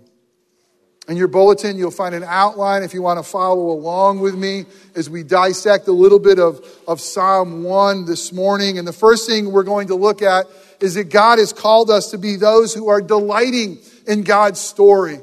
In 1.07 1.17
your 1.17 1.27
bulletin, 1.27 1.77
you'll 1.77 1.89
find 1.89 2.13
an 2.13 2.23
outline 2.23 2.83
if 2.83 2.93
you 2.93 3.01
want 3.01 3.17
to 3.17 3.23
follow 3.23 3.71
along 3.71 4.19
with 4.19 4.35
me 4.35 4.65
as 4.95 5.09
we 5.09 5.23
dissect 5.23 5.87
a 5.87 5.91
little 5.91 6.19
bit 6.19 6.37
of, 6.37 6.63
of 6.87 7.01
Psalm 7.01 7.63
1 7.63 8.05
this 8.05 8.31
morning. 8.31 8.77
And 8.77 8.87
the 8.87 8.93
first 8.93 9.27
thing 9.27 9.51
we're 9.51 9.63
going 9.63 9.87
to 9.87 9.95
look 9.95 10.21
at 10.21 10.45
is 10.79 10.93
that 10.93 11.05
God 11.05 11.39
has 11.39 11.51
called 11.51 11.89
us 11.89 12.11
to 12.11 12.19
be 12.19 12.35
those 12.35 12.75
who 12.75 12.89
are 12.89 13.01
delighting 13.01 13.79
in 14.05 14.21
God's 14.21 14.59
story. 14.59 15.19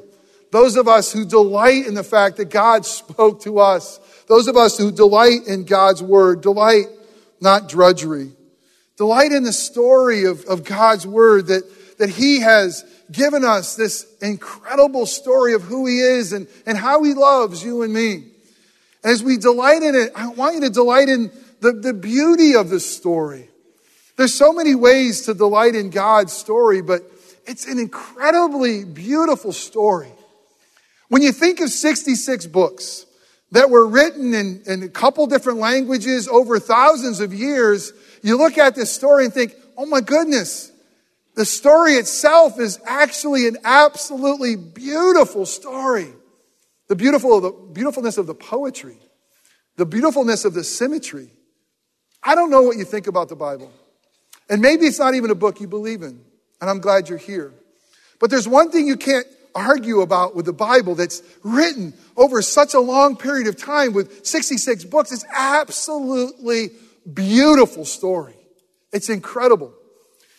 Those 0.57 0.75
of 0.75 0.87
us 0.87 1.13
who 1.13 1.23
delight 1.23 1.85
in 1.85 1.93
the 1.93 2.03
fact 2.03 2.37
that 2.37 2.49
God 2.49 2.83
spoke 2.83 3.43
to 3.43 3.59
us. 3.59 3.99
Those 4.27 4.47
of 4.47 4.57
us 4.57 4.75
who 4.75 4.91
delight 4.91 5.45
in 5.45 5.65
God's 5.65 6.01
word. 6.01 6.41
Delight, 6.41 6.87
not 7.39 7.69
drudgery. 7.69 8.31
Delight 8.95 9.33
in 9.33 9.43
the 9.43 9.53
story 9.53 10.23
of, 10.23 10.43
of 10.45 10.63
God's 10.63 11.05
word 11.05 11.45
that, 11.45 11.61
that 11.99 12.09
He 12.09 12.39
has 12.39 12.83
given 13.11 13.45
us 13.45 13.75
this 13.75 14.11
incredible 14.19 15.05
story 15.05 15.53
of 15.53 15.61
who 15.61 15.85
He 15.85 15.99
is 15.99 16.33
and, 16.33 16.47
and 16.65 16.75
how 16.75 17.03
He 17.03 17.13
loves 17.13 17.63
you 17.63 17.83
and 17.83 17.93
me. 17.93 18.23
As 19.03 19.21
we 19.21 19.37
delight 19.37 19.83
in 19.83 19.93
it, 19.93 20.11
I 20.15 20.29
want 20.29 20.55
you 20.55 20.61
to 20.61 20.71
delight 20.71 21.07
in 21.07 21.29
the, 21.59 21.73
the 21.73 21.93
beauty 21.93 22.55
of 22.55 22.71
the 22.71 22.79
story. 22.79 23.47
There's 24.15 24.33
so 24.33 24.51
many 24.51 24.73
ways 24.73 25.21
to 25.27 25.35
delight 25.35 25.75
in 25.75 25.91
God's 25.91 26.33
story, 26.33 26.81
but 26.81 27.03
it's 27.45 27.67
an 27.67 27.77
incredibly 27.77 28.85
beautiful 28.85 29.53
story. 29.53 30.13
When 31.09 31.21
you 31.21 31.31
think 31.31 31.59
of 31.61 31.69
66 31.69 32.47
books 32.47 33.05
that 33.51 33.69
were 33.69 33.87
written 33.87 34.33
in, 34.33 34.61
in 34.65 34.83
a 34.83 34.89
couple 34.89 35.25
different 35.27 35.59
languages 35.59 36.27
over 36.27 36.59
thousands 36.59 37.21
of 37.21 37.33
years, 37.33 37.93
you 38.21 38.37
look 38.37 38.57
at 38.57 38.75
this 38.75 38.91
story 38.91 39.25
and 39.25 39.33
think, 39.33 39.55
oh 39.77 39.85
my 39.85 40.01
goodness, 40.01 40.71
the 41.35 41.45
story 41.45 41.93
itself 41.93 42.59
is 42.59 42.79
actually 42.85 43.47
an 43.47 43.57
absolutely 43.63 44.55
beautiful 44.55 45.45
story. 45.45 46.11
The 46.87 46.95
beautiful, 46.95 47.39
the 47.41 47.51
beautifulness 47.51 48.17
of 48.17 48.27
the 48.27 48.33
poetry, 48.33 48.97
the 49.75 49.85
beautifulness 49.85 50.45
of 50.45 50.53
the 50.53 50.63
symmetry. 50.63 51.29
I 52.23 52.33
don't 52.35 52.49
know 52.49 52.63
what 52.63 52.77
you 52.77 52.85
think 52.85 53.07
about 53.07 53.29
the 53.29 53.35
Bible. 53.35 53.71
And 54.49 54.61
maybe 54.61 54.85
it's 54.85 54.99
not 54.99 55.13
even 55.13 55.29
a 55.29 55.35
book 55.35 55.59
you 55.59 55.67
believe 55.67 56.01
in. 56.01 56.21
And 56.59 56.69
I'm 56.69 56.79
glad 56.79 57.07
you're 57.07 57.17
here. 57.17 57.53
But 58.19 58.29
there's 58.29 58.47
one 58.47 58.71
thing 58.71 58.87
you 58.87 58.97
can't 58.97 59.27
argue 59.57 60.01
about 60.01 60.35
with 60.35 60.45
the 60.45 60.53
Bible 60.53 60.93
that's 60.93 61.23
written 61.43 61.93
over 62.15 62.41
such 62.41 62.75
a 62.75 62.79
long 62.79 63.17
period 63.17 63.47
of 63.47 63.57
time 63.57 63.93
with 63.93 64.25
66 64.25 64.83
books. 64.85 65.11
It's 65.11 65.25
absolutely 65.33 66.69
beautiful 67.11 67.83
story. 67.83 68.35
It's 68.93 69.09
incredible. 69.09 69.73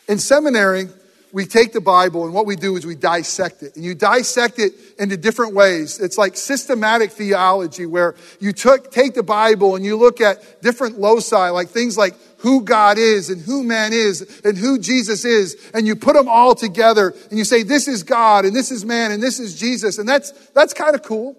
In 0.09 0.19
seminary, 0.19 0.89
we 1.33 1.45
take 1.45 1.73
the 1.73 1.81
Bible 1.81 2.25
and 2.25 2.33
what 2.33 2.47
we 2.47 2.57
do 2.57 2.77
is 2.77 2.87
we 2.87 2.95
dissect 2.95 3.63
it. 3.63 3.77
And 3.77 3.85
you 3.85 3.95
dissect 3.95 4.59
it 4.59 4.73
into 4.99 5.17
different 5.17 5.55
ways. 5.55 6.01
It's 6.01 6.17
like 6.17 6.37
systematic 6.37 7.11
theology 7.11 7.87
where 7.87 8.15
you 8.41 8.53
took, 8.53 8.91
take 8.91 9.15
the 9.15 9.23
Bible 9.23 9.77
and 9.77 9.85
you 9.85 9.97
look 9.97 10.21
at 10.21 10.63
different 10.63 10.99
loci, 10.99 11.51
like 11.51 11.69
things 11.69 11.99
like 11.99 12.15
who 12.39 12.63
God 12.63 12.99
is 12.99 13.31
and 13.31 13.41
who 13.41 13.63
man 13.65 13.93
is 13.93 14.41
and 14.45 14.57
who 14.57 14.79
Jesus 14.79 15.25
is. 15.25 15.57
And 15.75 15.87
you 15.87 15.97
put 15.97 16.15
them 16.15 16.29
all 16.29 16.55
together 16.55 17.15
and 17.31 17.39
you 17.39 17.45
say, 17.45 17.63
this 17.63 17.89
is 17.89 18.03
God 18.03 18.45
and 18.45 18.55
this 18.55 18.71
is 18.71 18.85
man 18.85 19.11
and 19.11 19.23
this 19.23 19.41
is 19.41 19.59
Jesus. 19.59 19.99
And 19.99 20.09
that's, 20.09 20.31
that's 20.51 20.75
kind 20.75 20.95
of 20.95 21.03
cool. 21.03 21.37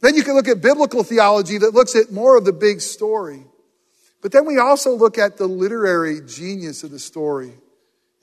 Then 0.00 0.16
you 0.16 0.24
can 0.24 0.34
look 0.34 0.48
at 0.48 0.60
biblical 0.60 1.04
theology 1.04 1.58
that 1.58 1.74
looks 1.74 1.94
at 1.94 2.10
more 2.10 2.36
of 2.36 2.44
the 2.44 2.52
big 2.52 2.80
story. 2.80 3.44
But 4.20 4.32
then 4.32 4.46
we 4.46 4.58
also 4.58 4.94
look 4.94 5.18
at 5.18 5.36
the 5.36 5.46
literary 5.46 6.20
genius 6.22 6.82
of 6.82 6.90
the 6.90 6.98
story. 6.98 7.52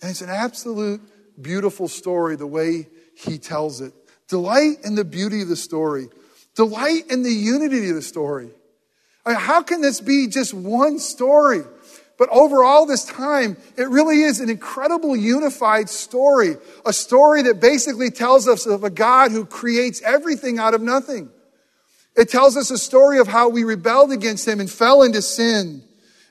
And 0.01 0.09
it's 0.09 0.21
an 0.21 0.29
absolute 0.29 1.01
beautiful 1.41 1.87
story 1.87 2.35
the 2.35 2.47
way 2.47 2.87
he 3.15 3.37
tells 3.37 3.81
it. 3.81 3.93
Delight 4.27 4.77
in 4.83 4.95
the 4.95 5.05
beauty 5.05 5.41
of 5.41 5.49
the 5.49 5.55
story. 5.55 6.07
Delight 6.55 7.09
in 7.09 7.23
the 7.23 7.31
unity 7.31 7.89
of 7.89 7.95
the 7.95 8.01
story. 8.01 8.49
How 9.37 9.61
can 9.61 9.81
this 9.81 10.01
be 10.01 10.27
just 10.27 10.53
one 10.53 10.99
story? 10.99 11.61
But 12.17 12.29
over 12.29 12.63
all 12.65 12.85
this 12.85 13.05
time, 13.05 13.55
it 13.77 13.87
really 13.87 14.23
is 14.23 14.41
an 14.41 14.49
incredible 14.49 15.15
unified 15.15 15.89
story. 15.89 16.57
A 16.85 16.91
story 16.91 17.43
that 17.43 17.61
basically 17.61 18.11
tells 18.11 18.45
us 18.47 18.65
of 18.65 18.83
a 18.83 18.89
God 18.89 19.31
who 19.31 19.45
creates 19.45 20.01
everything 20.01 20.59
out 20.59 20.73
of 20.73 20.81
nothing. 20.81 21.29
It 22.17 22.29
tells 22.29 22.57
us 22.57 22.71
a 22.71 22.77
story 22.77 23.19
of 23.19 23.29
how 23.29 23.47
we 23.47 23.63
rebelled 23.63 24.11
against 24.11 24.45
him 24.45 24.59
and 24.59 24.69
fell 24.69 25.01
into 25.03 25.21
sin. 25.21 25.81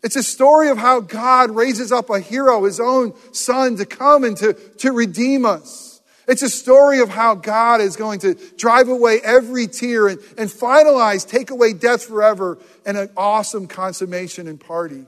It's 0.03 0.17
a 0.17 0.23
story 0.23 0.69
of 0.69 0.77
how 0.77 1.01
God 1.01 1.51
raises 1.51 1.91
up 1.91 2.11
a 2.11 2.21
hero, 2.21 2.65
his 2.65 2.81
own 2.81 3.15
son, 3.33 3.77
to 3.77 3.87
come 3.87 4.25
and 4.25 4.37
to, 4.37 4.53
to 4.53 4.93
redeem 4.93 5.47
us. 5.47 5.88
It's 6.29 6.43
a 6.43 6.51
story 6.51 7.01
of 7.01 7.09
how 7.09 7.35
God 7.35 7.81
is 7.81 7.97
going 7.97 8.21
to 8.21 8.35
drive 8.59 8.89
away 8.89 9.19
every 9.25 9.67
tear 9.67 10.09
and, 10.09 10.21
and 10.37 10.51
finalize, 10.51 11.27
take 11.27 11.51
away 11.51 11.73
death 11.73 12.05
forever, 12.05 12.59
and 12.85 12.99
an 12.99 13.09
awesome 13.17 13.67
consummation 13.67 14.47
and 14.47 14.61
party. 14.61 15.07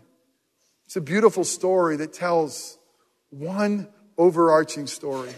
It's 0.87 0.97
a 0.97 1.01
beautiful 1.03 1.45
story 1.45 1.97
that 1.97 2.15
tells 2.15 2.79
one 3.29 3.87
overarching 4.17 4.87
story. 4.87 5.31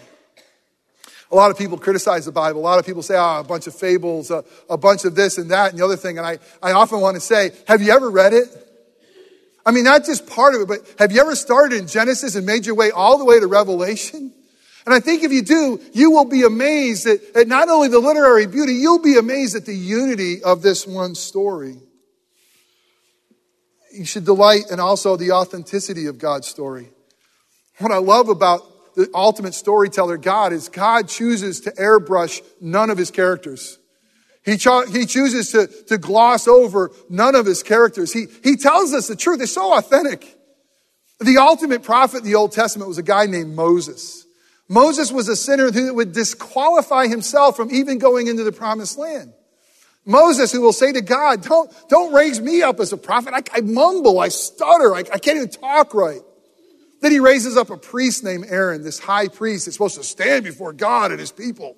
A 1.32 1.34
lot 1.34 1.50
of 1.50 1.58
people 1.58 1.78
criticize 1.78 2.26
the 2.26 2.32
Bible. 2.32 2.60
A 2.60 2.62
lot 2.62 2.78
of 2.78 2.86
people 2.86 3.02
say, 3.02 3.16
oh, 3.16 3.40
a 3.40 3.44
bunch 3.44 3.66
of 3.66 3.74
fables, 3.74 4.30
a, 4.30 4.44
a 4.70 4.78
bunch 4.78 5.04
of 5.04 5.16
this 5.16 5.36
and 5.36 5.50
that 5.50 5.70
and 5.70 5.80
the 5.80 5.84
other 5.84 5.96
thing. 5.96 6.16
And 6.16 6.26
I, 6.26 6.38
I 6.62 6.72
often 6.72 7.00
want 7.00 7.16
to 7.16 7.20
say, 7.20 7.50
have 7.66 7.82
you 7.82 7.90
ever 7.90 8.08
read 8.08 8.34
it? 8.34 8.48
I 9.66 9.72
mean, 9.72 9.84
not 9.84 10.04
just 10.04 10.28
part 10.28 10.54
of 10.54 10.60
it, 10.60 10.68
but 10.68 10.80
have 10.98 11.10
you 11.10 11.20
ever 11.20 11.34
started 11.34 11.76
in 11.76 11.88
Genesis 11.88 12.36
and 12.36 12.46
made 12.46 12.66
your 12.66 12.76
way 12.76 12.92
all 12.92 13.18
the 13.18 13.24
way 13.24 13.40
to 13.40 13.46
Revelation? 13.48 14.32
And 14.84 14.94
I 14.94 15.00
think 15.00 15.22
if 15.22 15.32
you 15.32 15.42
do, 15.42 15.80
you 15.92 16.10
will 16.10 16.24
be 16.24 16.42
amazed 16.42 17.06
at, 17.06 17.20
at 17.36 17.48
not 17.48 17.68
only 17.68 17.88
the 17.88 18.00
literary 18.00 18.46
beauty, 18.46 18.74
you'll 18.74 19.02
be 19.02 19.16
amazed 19.16 19.54
at 19.54 19.64
the 19.64 19.74
unity 19.74 20.42
of 20.42 20.62
this 20.62 20.86
one 20.86 21.14
story. 21.14 21.76
You 23.92 24.04
should 24.04 24.24
delight 24.24 24.70
in 24.70 24.80
also 24.80 25.16
the 25.16 25.32
authenticity 25.32 26.06
of 26.06 26.18
God's 26.18 26.48
story. 26.48 26.88
What 27.78 27.92
I 27.92 27.98
love 27.98 28.28
about 28.28 28.62
the 28.96 29.08
ultimate 29.14 29.54
storyteller, 29.54 30.16
God, 30.16 30.52
is 30.52 30.68
God 30.68 31.08
chooses 31.08 31.60
to 31.60 31.70
airbrush 31.72 32.42
none 32.60 32.90
of 32.90 32.98
his 32.98 33.10
characters. 33.10 33.78
He, 34.44 34.56
cho- 34.56 34.86
he 34.86 35.06
chooses 35.06 35.52
to, 35.52 35.68
to 35.86 35.98
gloss 35.98 36.48
over 36.48 36.90
none 37.08 37.34
of 37.36 37.46
his 37.46 37.62
characters. 37.62 38.12
He, 38.12 38.26
he 38.42 38.56
tells 38.56 38.92
us 38.92 39.06
the 39.06 39.16
truth. 39.16 39.40
It's 39.40 39.52
so 39.52 39.76
authentic. 39.76 40.36
The 41.20 41.38
ultimate 41.38 41.84
prophet 41.84 42.18
in 42.18 42.24
the 42.24 42.34
Old 42.34 42.50
Testament 42.52 42.88
was 42.88 42.98
a 42.98 43.02
guy 43.02 43.26
named 43.26 43.54
Moses. 43.54 44.21
Moses 44.72 45.12
was 45.12 45.28
a 45.28 45.36
sinner 45.36 45.70
who 45.70 45.92
would 45.92 46.12
disqualify 46.12 47.06
himself 47.06 47.56
from 47.56 47.70
even 47.70 47.98
going 47.98 48.28
into 48.28 48.42
the 48.42 48.52
promised 48.52 48.96
land. 48.96 49.34
Moses, 50.06 50.50
who 50.50 50.62
will 50.62 50.72
say 50.72 50.92
to 50.92 51.02
God, 51.02 51.42
don't, 51.42 51.70
don't 51.90 52.14
raise 52.14 52.40
me 52.40 52.62
up 52.62 52.80
as 52.80 52.90
a 52.90 52.96
prophet. 52.96 53.34
I, 53.34 53.42
I 53.52 53.60
mumble, 53.60 54.18
I 54.18 54.28
stutter, 54.28 54.94
I, 54.94 55.00
I 55.00 55.18
can't 55.18 55.36
even 55.36 55.50
talk 55.50 55.92
right. 55.92 56.22
Then 57.02 57.12
he 57.12 57.20
raises 57.20 57.58
up 57.58 57.68
a 57.68 57.76
priest 57.76 58.24
named 58.24 58.46
Aaron, 58.48 58.82
this 58.82 58.98
high 58.98 59.28
priest 59.28 59.66
that's 59.66 59.76
supposed 59.76 59.96
to 59.96 60.04
stand 60.04 60.44
before 60.44 60.72
God 60.72 61.10
and 61.10 61.20
his 61.20 61.32
people. 61.32 61.76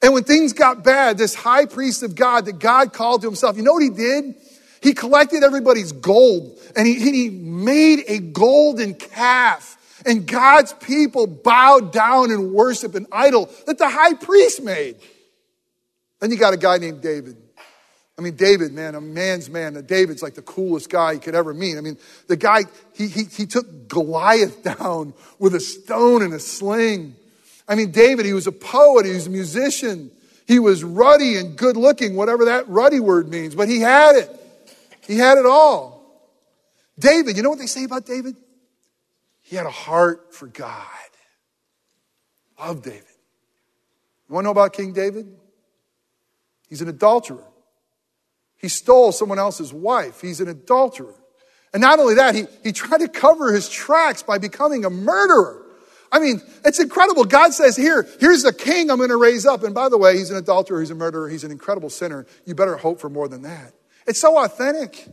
And 0.00 0.14
when 0.14 0.24
things 0.24 0.54
got 0.54 0.82
bad, 0.82 1.18
this 1.18 1.34
high 1.34 1.66
priest 1.66 2.02
of 2.02 2.14
God 2.14 2.46
that 2.46 2.58
God 2.58 2.94
called 2.94 3.20
to 3.22 3.26
himself, 3.26 3.58
you 3.58 3.62
know 3.62 3.74
what 3.74 3.82
he 3.82 3.90
did? 3.90 4.36
He 4.80 4.94
collected 4.94 5.42
everybody's 5.42 5.92
gold 5.92 6.58
and 6.74 6.86
he, 6.86 6.94
he 6.94 7.28
made 7.28 8.04
a 8.08 8.20
golden 8.20 8.94
calf. 8.94 9.75
And 10.06 10.26
God's 10.26 10.72
people 10.72 11.26
bowed 11.26 11.92
down 11.92 12.30
and 12.30 12.52
worshiped 12.52 12.94
an 12.94 13.06
idol 13.10 13.50
that 13.66 13.76
the 13.76 13.88
high 13.88 14.14
priest 14.14 14.62
made. 14.62 14.96
Then 16.20 16.30
you 16.30 16.38
got 16.38 16.54
a 16.54 16.56
guy 16.56 16.78
named 16.78 17.02
David. 17.02 17.36
I 18.18 18.22
mean, 18.22 18.36
David, 18.36 18.72
man, 18.72 18.94
a 18.94 19.00
man's 19.00 19.50
man. 19.50 19.74
David's 19.84 20.22
like 20.22 20.34
the 20.34 20.42
coolest 20.42 20.88
guy 20.88 21.12
you 21.12 21.20
could 21.20 21.34
ever 21.34 21.52
meet. 21.52 21.76
I 21.76 21.80
mean, 21.82 21.98
the 22.28 22.36
guy, 22.36 22.62
he, 22.94 23.08
he, 23.08 23.24
he 23.24 23.46
took 23.46 23.88
Goliath 23.88 24.62
down 24.78 25.12
with 25.38 25.54
a 25.54 25.60
stone 25.60 26.22
and 26.22 26.32
a 26.32 26.40
sling. 26.40 27.16
I 27.68 27.74
mean, 27.74 27.90
David, 27.90 28.24
he 28.24 28.32
was 28.32 28.46
a 28.46 28.52
poet, 28.52 29.06
he 29.06 29.12
was 29.12 29.26
a 29.26 29.30
musician, 29.30 30.10
he 30.46 30.60
was 30.60 30.84
ruddy 30.84 31.36
and 31.36 31.56
good 31.56 31.76
looking, 31.76 32.14
whatever 32.14 32.46
that 32.46 32.68
ruddy 32.68 33.00
word 33.00 33.28
means, 33.28 33.56
but 33.56 33.68
he 33.68 33.80
had 33.80 34.14
it. 34.14 34.30
He 35.06 35.18
had 35.18 35.36
it 35.36 35.46
all. 35.46 35.96
David, 36.98 37.36
you 37.36 37.42
know 37.42 37.50
what 37.50 37.58
they 37.58 37.66
say 37.66 37.84
about 37.84 38.06
David? 38.06 38.36
He 39.46 39.54
had 39.54 39.66
a 39.66 39.70
heart 39.70 40.34
for 40.34 40.48
God. 40.48 40.82
Love 42.58 42.82
David. 42.82 43.04
You 44.28 44.34
want 44.34 44.42
to 44.42 44.46
know 44.46 44.50
about 44.50 44.72
King 44.72 44.92
David? 44.92 45.28
He's 46.68 46.82
an 46.82 46.88
adulterer. 46.88 47.44
He 48.56 48.66
stole 48.66 49.12
someone 49.12 49.38
else's 49.38 49.72
wife. 49.72 50.20
He's 50.20 50.40
an 50.40 50.48
adulterer. 50.48 51.14
And 51.72 51.80
not 51.80 52.00
only 52.00 52.14
that, 52.14 52.34
he, 52.34 52.46
he 52.64 52.72
tried 52.72 52.98
to 52.98 53.08
cover 53.08 53.52
his 53.52 53.68
tracks 53.68 54.20
by 54.20 54.38
becoming 54.38 54.84
a 54.84 54.90
murderer. 54.90 55.64
I 56.10 56.18
mean, 56.18 56.40
it's 56.64 56.80
incredible. 56.80 57.24
God 57.24 57.54
says, 57.54 57.76
here, 57.76 58.08
here's 58.18 58.42
the 58.42 58.52
king 58.52 58.90
I'm 58.90 58.96
going 58.96 59.10
to 59.10 59.16
raise 59.16 59.46
up. 59.46 59.62
And 59.62 59.74
by 59.74 59.88
the 59.88 59.98
way, 59.98 60.16
he's 60.16 60.30
an 60.30 60.38
adulterer, 60.38 60.80
he's 60.80 60.90
a 60.90 60.96
murderer, 60.96 61.28
he's 61.28 61.44
an 61.44 61.52
incredible 61.52 61.90
sinner. 61.90 62.26
You 62.46 62.56
better 62.56 62.76
hope 62.76 63.00
for 63.00 63.08
more 63.08 63.28
than 63.28 63.42
that. 63.42 63.74
It's 64.08 64.20
so 64.20 64.42
authentic. 64.42 65.06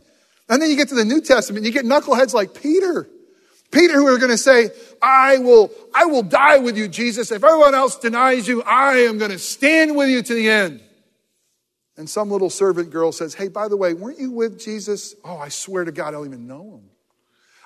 And 0.48 0.60
then 0.60 0.70
you 0.70 0.76
get 0.76 0.88
to 0.88 0.96
the 0.96 1.04
New 1.04 1.20
Testament, 1.20 1.64
you 1.64 1.70
get 1.70 1.84
knuckleheads 1.84 2.34
like 2.34 2.60
Peter. 2.60 3.08
Peter 3.74 3.94
who 3.94 4.06
are 4.06 4.18
going 4.18 4.30
to 4.30 4.38
say, 4.38 4.70
I 5.02 5.38
will, 5.38 5.70
I 5.94 6.06
will 6.06 6.22
die 6.22 6.58
with 6.58 6.78
you, 6.78 6.86
Jesus. 6.86 7.32
If 7.32 7.42
everyone 7.42 7.74
else 7.74 7.98
denies 7.98 8.46
you, 8.46 8.62
I 8.62 8.98
am 8.98 9.18
going 9.18 9.32
to 9.32 9.38
stand 9.38 9.96
with 9.96 10.08
you 10.08 10.22
to 10.22 10.34
the 10.34 10.48
end. 10.48 10.80
And 11.96 12.08
some 12.08 12.30
little 12.30 12.50
servant 12.50 12.90
girl 12.90 13.12
says, 13.12 13.34
Hey, 13.34 13.48
by 13.48 13.68
the 13.68 13.76
way, 13.76 13.92
weren't 13.92 14.18
you 14.18 14.30
with 14.30 14.60
Jesus? 14.60 15.14
Oh, 15.24 15.36
I 15.36 15.48
swear 15.48 15.84
to 15.84 15.92
God, 15.92 16.08
I 16.08 16.10
don't 16.12 16.26
even 16.26 16.46
know 16.46 16.76
him. 16.76 16.90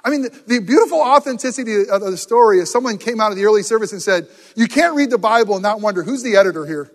I 0.05 0.11
mean, 0.11 0.23
the, 0.23 0.43
the, 0.47 0.59
beautiful 0.61 1.01
authenticity 1.01 1.89
of 1.89 2.01
the 2.01 2.17
story 2.17 2.61
is 2.61 2.71
someone 2.71 2.99
came 2.99 3.21
out 3.21 3.31
of 3.31 3.37
the 3.37 3.45
early 3.45 3.63
service 3.63 3.93
and 3.93 4.01
said, 4.01 4.29
You 4.55 4.67
can't 4.67 4.95
read 4.95 5.11
the 5.11 5.19
Bible 5.19 5.55
and 5.55 5.63
not 5.63 5.81
wonder 5.81 6.03
who's 6.03 6.23
the 6.23 6.37
editor 6.37 6.65
here? 6.65 6.91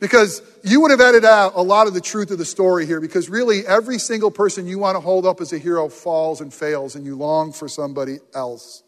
Because 0.00 0.42
you 0.62 0.80
would 0.80 0.90
have 0.90 1.00
edited 1.00 1.24
out 1.24 1.52
a 1.54 1.62
lot 1.62 1.86
of 1.86 1.94
the 1.94 2.00
truth 2.00 2.30
of 2.30 2.38
the 2.38 2.44
story 2.44 2.84
here, 2.84 3.00
because 3.00 3.28
really 3.28 3.66
every 3.66 3.98
single 3.98 4.30
person 4.30 4.66
you 4.66 4.78
want 4.78 4.96
to 4.96 5.00
hold 5.00 5.24
up 5.24 5.40
as 5.40 5.52
a 5.52 5.58
hero 5.58 5.88
falls 5.88 6.40
and 6.40 6.52
fails, 6.52 6.94
and 6.94 7.06
you 7.06 7.16
long 7.16 7.52
for 7.52 7.68
somebody 7.68 8.18
else. 8.34 8.82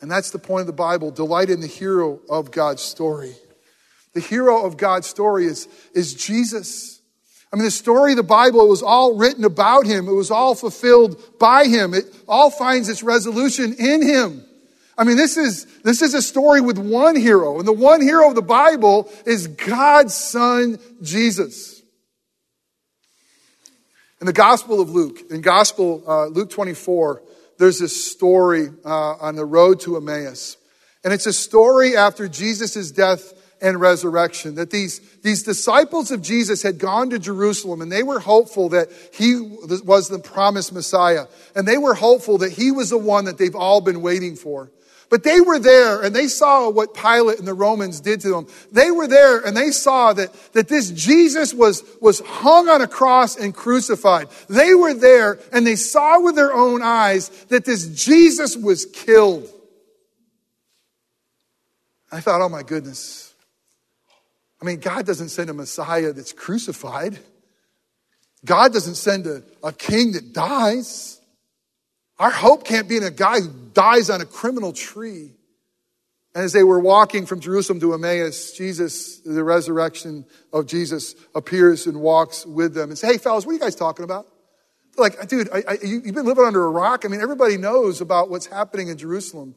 And 0.00 0.10
that's 0.10 0.30
the 0.30 0.38
point 0.38 0.62
of 0.62 0.66
the 0.66 0.72
Bible 0.72 1.10
delight 1.10 1.48
in 1.48 1.60
the 1.60 1.66
hero 1.66 2.20
of 2.28 2.50
God's 2.50 2.82
story. 2.82 3.34
The 4.14 4.20
hero 4.20 4.66
of 4.66 4.76
God's 4.76 5.06
story 5.06 5.46
is, 5.46 5.68
is 5.94 6.12
Jesus. 6.12 7.00
I 7.52 7.56
mean, 7.56 7.64
the 7.64 7.70
story 7.70 8.12
of 8.12 8.16
the 8.16 8.22
Bible, 8.22 8.68
was 8.68 8.82
all 8.82 9.16
written 9.16 9.44
about 9.44 9.86
him. 9.86 10.08
It 10.08 10.12
was 10.12 10.30
all 10.30 10.54
fulfilled 10.54 11.38
by 11.38 11.66
him. 11.66 11.94
It 11.94 12.04
all 12.26 12.50
finds 12.50 12.88
its 12.88 13.02
resolution 13.02 13.74
in 13.78 14.02
him. 14.02 14.44
I 14.96 15.04
mean, 15.04 15.16
this 15.16 15.36
is, 15.36 15.64
this 15.82 16.02
is 16.02 16.14
a 16.14 16.22
story 16.22 16.60
with 16.60 16.78
one 16.78 17.16
hero. 17.16 17.58
And 17.58 17.66
the 17.66 17.72
one 17.72 18.02
hero 18.02 18.28
of 18.28 18.34
the 18.34 18.42
Bible 18.42 19.10
is 19.24 19.46
God's 19.46 20.14
son, 20.14 20.78
Jesus. 21.00 21.82
In 24.20 24.26
the 24.26 24.32
Gospel 24.32 24.80
of 24.80 24.90
Luke, 24.90 25.18
in 25.30 25.40
Gospel, 25.40 26.02
uh, 26.06 26.26
Luke 26.26 26.50
24, 26.50 27.22
there's 27.58 27.78
this 27.78 28.12
story 28.12 28.68
uh, 28.84 29.14
on 29.14 29.34
the 29.34 29.44
road 29.44 29.80
to 29.80 29.96
Emmaus. 29.96 30.56
And 31.04 31.12
it's 31.12 31.26
a 31.26 31.32
story 31.32 31.96
after 31.96 32.28
Jesus' 32.28 32.92
death 32.92 33.32
and 33.60 33.80
resurrection. 33.80 34.56
That 34.56 34.70
these, 34.70 35.00
these 35.22 35.42
disciples 35.42 36.10
of 36.10 36.22
Jesus 36.22 36.62
had 36.62 36.78
gone 36.78 37.10
to 37.10 37.18
Jerusalem 37.18 37.80
and 37.80 37.90
they 37.90 38.02
were 38.02 38.20
hopeful 38.20 38.68
that 38.70 38.88
he 39.12 39.40
was 39.84 40.08
the 40.08 40.18
promised 40.18 40.72
Messiah. 40.72 41.26
And 41.56 41.66
they 41.66 41.78
were 41.78 41.94
hopeful 41.94 42.38
that 42.38 42.52
he 42.52 42.70
was 42.70 42.90
the 42.90 42.98
one 42.98 43.24
that 43.24 43.38
they've 43.38 43.54
all 43.54 43.80
been 43.80 44.02
waiting 44.02 44.36
for. 44.36 44.70
But 45.12 45.24
they 45.24 45.42
were 45.42 45.58
there 45.58 46.00
and 46.00 46.16
they 46.16 46.26
saw 46.26 46.70
what 46.70 46.94
Pilate 46.94 47.38
and 47.38 47.46
the 47.46 47.52
Romans 47.52 48.00
did 48.00 48.22
to 48.22 48.30
them. 48.30 48.46
They 48.72 48.90
were 48.90 49.06
there 49.06 49.40
and 49.40 49.54
they 49.54 49.70
saw 49.70 50.14
that, 50.14 50.32
that 50.54 50.68
this 50.68 50.90
Jesus 50.90 51.52
was, 51.52 51.84
was 52.00 52.20
hung 52.20 52.70
on 52.70 52.80
a 52.80 52.88
cross 52.88 53.36
and 53.36 53.54
crucified. 53.54 54.28
They 54.48 54.72
were 54.72 54.94
there 54.94 55.38
and 55.52 55.66
they 55.66 55.76
saw 55.76 56.18
with 56.22 56.34
their 56.34 56.54
own 56.54 56.80
eyes 56.80 57.28
that 57.50 57.66
this 57.66 57.88
Jesus 57.88 58.56
was 58.56 58.86
killed. 58.86 59.46
I 62.10 62.20
thought, 62.20 62.40
oh 62.40 62.48
my 62.48 62.62
goodness. 62.62 63.34
I 64.62 64.64
mean, 64.64 64.80
God 64.80 65.04
doesn't 65.04 65.28
send 65.28 65.50
a 65.50 65.52
Messiah 65.52 66.14
that's 66.14 66.32
crucified. 66.32 67.18
God 68.46 68.72
doesn't 68.72 68.94
send 68.94 69.26
a, 69.26 69.42
a 69.62 69.74
king 69.74 70.12
that 70.12 70.32
dies. 70.32 71.20
Our 72.18 72.30
hope 72.30 72.64
can't 72.64 72.88
be 72.88 72.96
in 72.96 73.02
a 73.02 73.10
guy 73.10 73.40
who 73.40 73.48
dies 73.72 74.10
on 74.10 74.20
a 74.20 74.24
criminal 74.24 74.72
tree. 74.72 75.32
And 76.34 76.44
as 76.44 76.52
they 76.52 76.62
were 76.62 76.80
walking 76.80 77.26
from 77.26 77.40
Jerusalem 77.40 77.80
to 77.80 77.92
Emmaus, 77.92 78.52
Jesus, 78.52 79.20
the 79.20 79.44
resurrection 79.44 80.24
of 80.52 80.66
Jesus, 80.66 81.14
appears 81.34 81.86
and 81.86 82.00
walks 82.00 82.46
with 82.46 82.74
them 82.74 82.90
and 82.90 82.98
says, 82.98 83.12
Hey, 83.12 83.18
fellas, 83.18 83.44
what 83.44 83.52
are 83.52 83.54
you 83.54 83.60
guys 83.60 83.74
talking 83.74 84.04
about? 84.04 84.26
They're 84.96 85.04
like, 85.04 85.28
dude, 85.28 85.48
I, 85.52 85.62
I, 85.68 85.78
you, 85.82 86.02
have 86.02 86.14
been 86.14 86.26
living 86.26 86.44
under 86.44 86.64
a 86.64 86.70
rock. 86.70 87.04
I 87.04 87.08
mean, 87.08 87.20
everybody 87.20 87.56
knows 87.56 88.00
about 88.00 88.30
what's 88.30 88.46
happening 88.46 88.88
in 88.88 88.98
Jerusalem. 88.98 89.54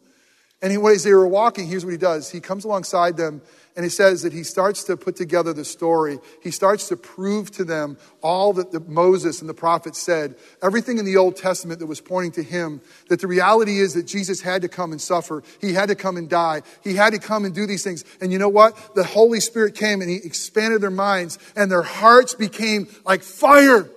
And 0.65 0.83
as 0.87 1.03
they 1.03 1.13
were 1.13 1.27
walking, 1.27 1.67
here's 1.67 1.85
what 1.85 1.91
he 1.91 1.97
does. 1.99 2.31
He 2.31 2.39
comes 2.39 2.65
alongside 2.65 3.17
them 3.17 3.43
and 3.75 3.83
he 3.83 3.89
says 3.89 4.23
that 4.23 4.33
he 4.33 4.41
starts 4.41 4.83
to 4.85 4.97
put 4.97 5.15
together 5.15 5.53
the 5.53 5.63
story. 5.63 6.17
He 6.41 6.49
starts 6.49 6.87
to 6.87 6.97
prove 6.97 7.51
to 7.51 7.63
them 7.63 7.99
all 8.23 8.51
that 8.53 8.71
the 8.71 8.79
Moses 8.79 9.41
and 9.41 9.47
the 9.47 9.53
prophets 9.53 10.01
said, 10.01 10.33
everything 10.63 10.97
in 10.97 11.05
the 11.05 11.17
Old 11.17 11.35
Testament 11.35 11.81
that 11.81 11.85
was 11.85 12.01
pointing 12.01 12.31
to 12.31 12.41
him, 12.41 12.81
that 13.09 13.19
the 13.19 13.27
reality 13.27 13.77
is 13.77 13.93
that 13.93 14.07
Jesus 14.07 14.41
had 14.41 14.63
to 14.63 14.67
come 14.67 14.91
and 14.91 14.99
suffer. 14.99 15.43
He 15.61 15.73
had 15.73 15.89
to 15.89 15.95
come 15.95 16.17
and 16.17 16.27
die. 16.27 16.63
He 16.83 16.95
had 16.95 17.13
to 17.13 17.19
come 17.19 17.45
and 17.45 17.53
do 17.53 17.67
these 17.67 17.83
things. 17.83 18.03
And 18.19 18.33
you 18.33 18.39
know 18.39 18.49
what? 18.49 18.95
The 18.95 19.03
Holy 19.03 19.41
Spirit 19.41 19.75
came 19.75 20.01
and 20.01 20.09
he 20.09 20.15
expanded 20.15 20.81
their 20.81 20.89
minds 20.89 21.37
and 21.55 21.71
their 21.71 21.83
hearts 21.83 22.33
became 22.33 22.87
like 23.05 23.21
fire. 23.21 23.87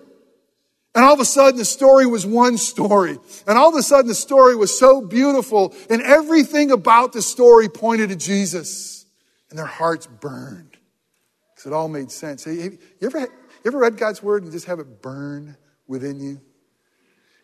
And 0.99 1.05
all 1.05 1.15
of 1.15 1.21
a 1.21 1.25
sudden, 1.25 1.57
the 1.57 1.65
story 1.65 2.07
was 2.07 2.27
one 2.27 2.59
story. 2.59 3.21
And 3.47 3.57
all 3.57 3.69
of 3.69 3.77
a 3.77 3.85
sudden, 3.85 4.09
the 4.09 4.17
story 4.17 4.57
was 4.57 4.77
so 4.77 5.01
beautiful, 5.01 5.73
and 5.89 6.03
everything 6.03 6.73
about 6.73 7.13
the 7.13 7.23
story 7.23 7.69
pointed 7.69 8.09
to 8.09 8.17
Jesus. 8.17 9.07
And 9.49 9.57
their 9.57 9.65
hearts 9.65 10.09
burned 10.09 10.77
because 11.55 11.67
it 11.67 11.73
all 11.73 11.87
made 11.87 12.11
sense. 12.11 12.43
Hey, 12.43 12.55
you, 12.55 12.79
ever, 13.01 13.21
you 13.21 13.29
ever 13.65 13.79
read 13.79 13.97
God's 13.97 14.25
word 14.25 14.43
and 14.43 14.51
just 14.51 14.67
have 14.67 14.81
it 14.81 15.01
burn 15.01 15.57
within 15.87 16.19
you? 16.19 16.41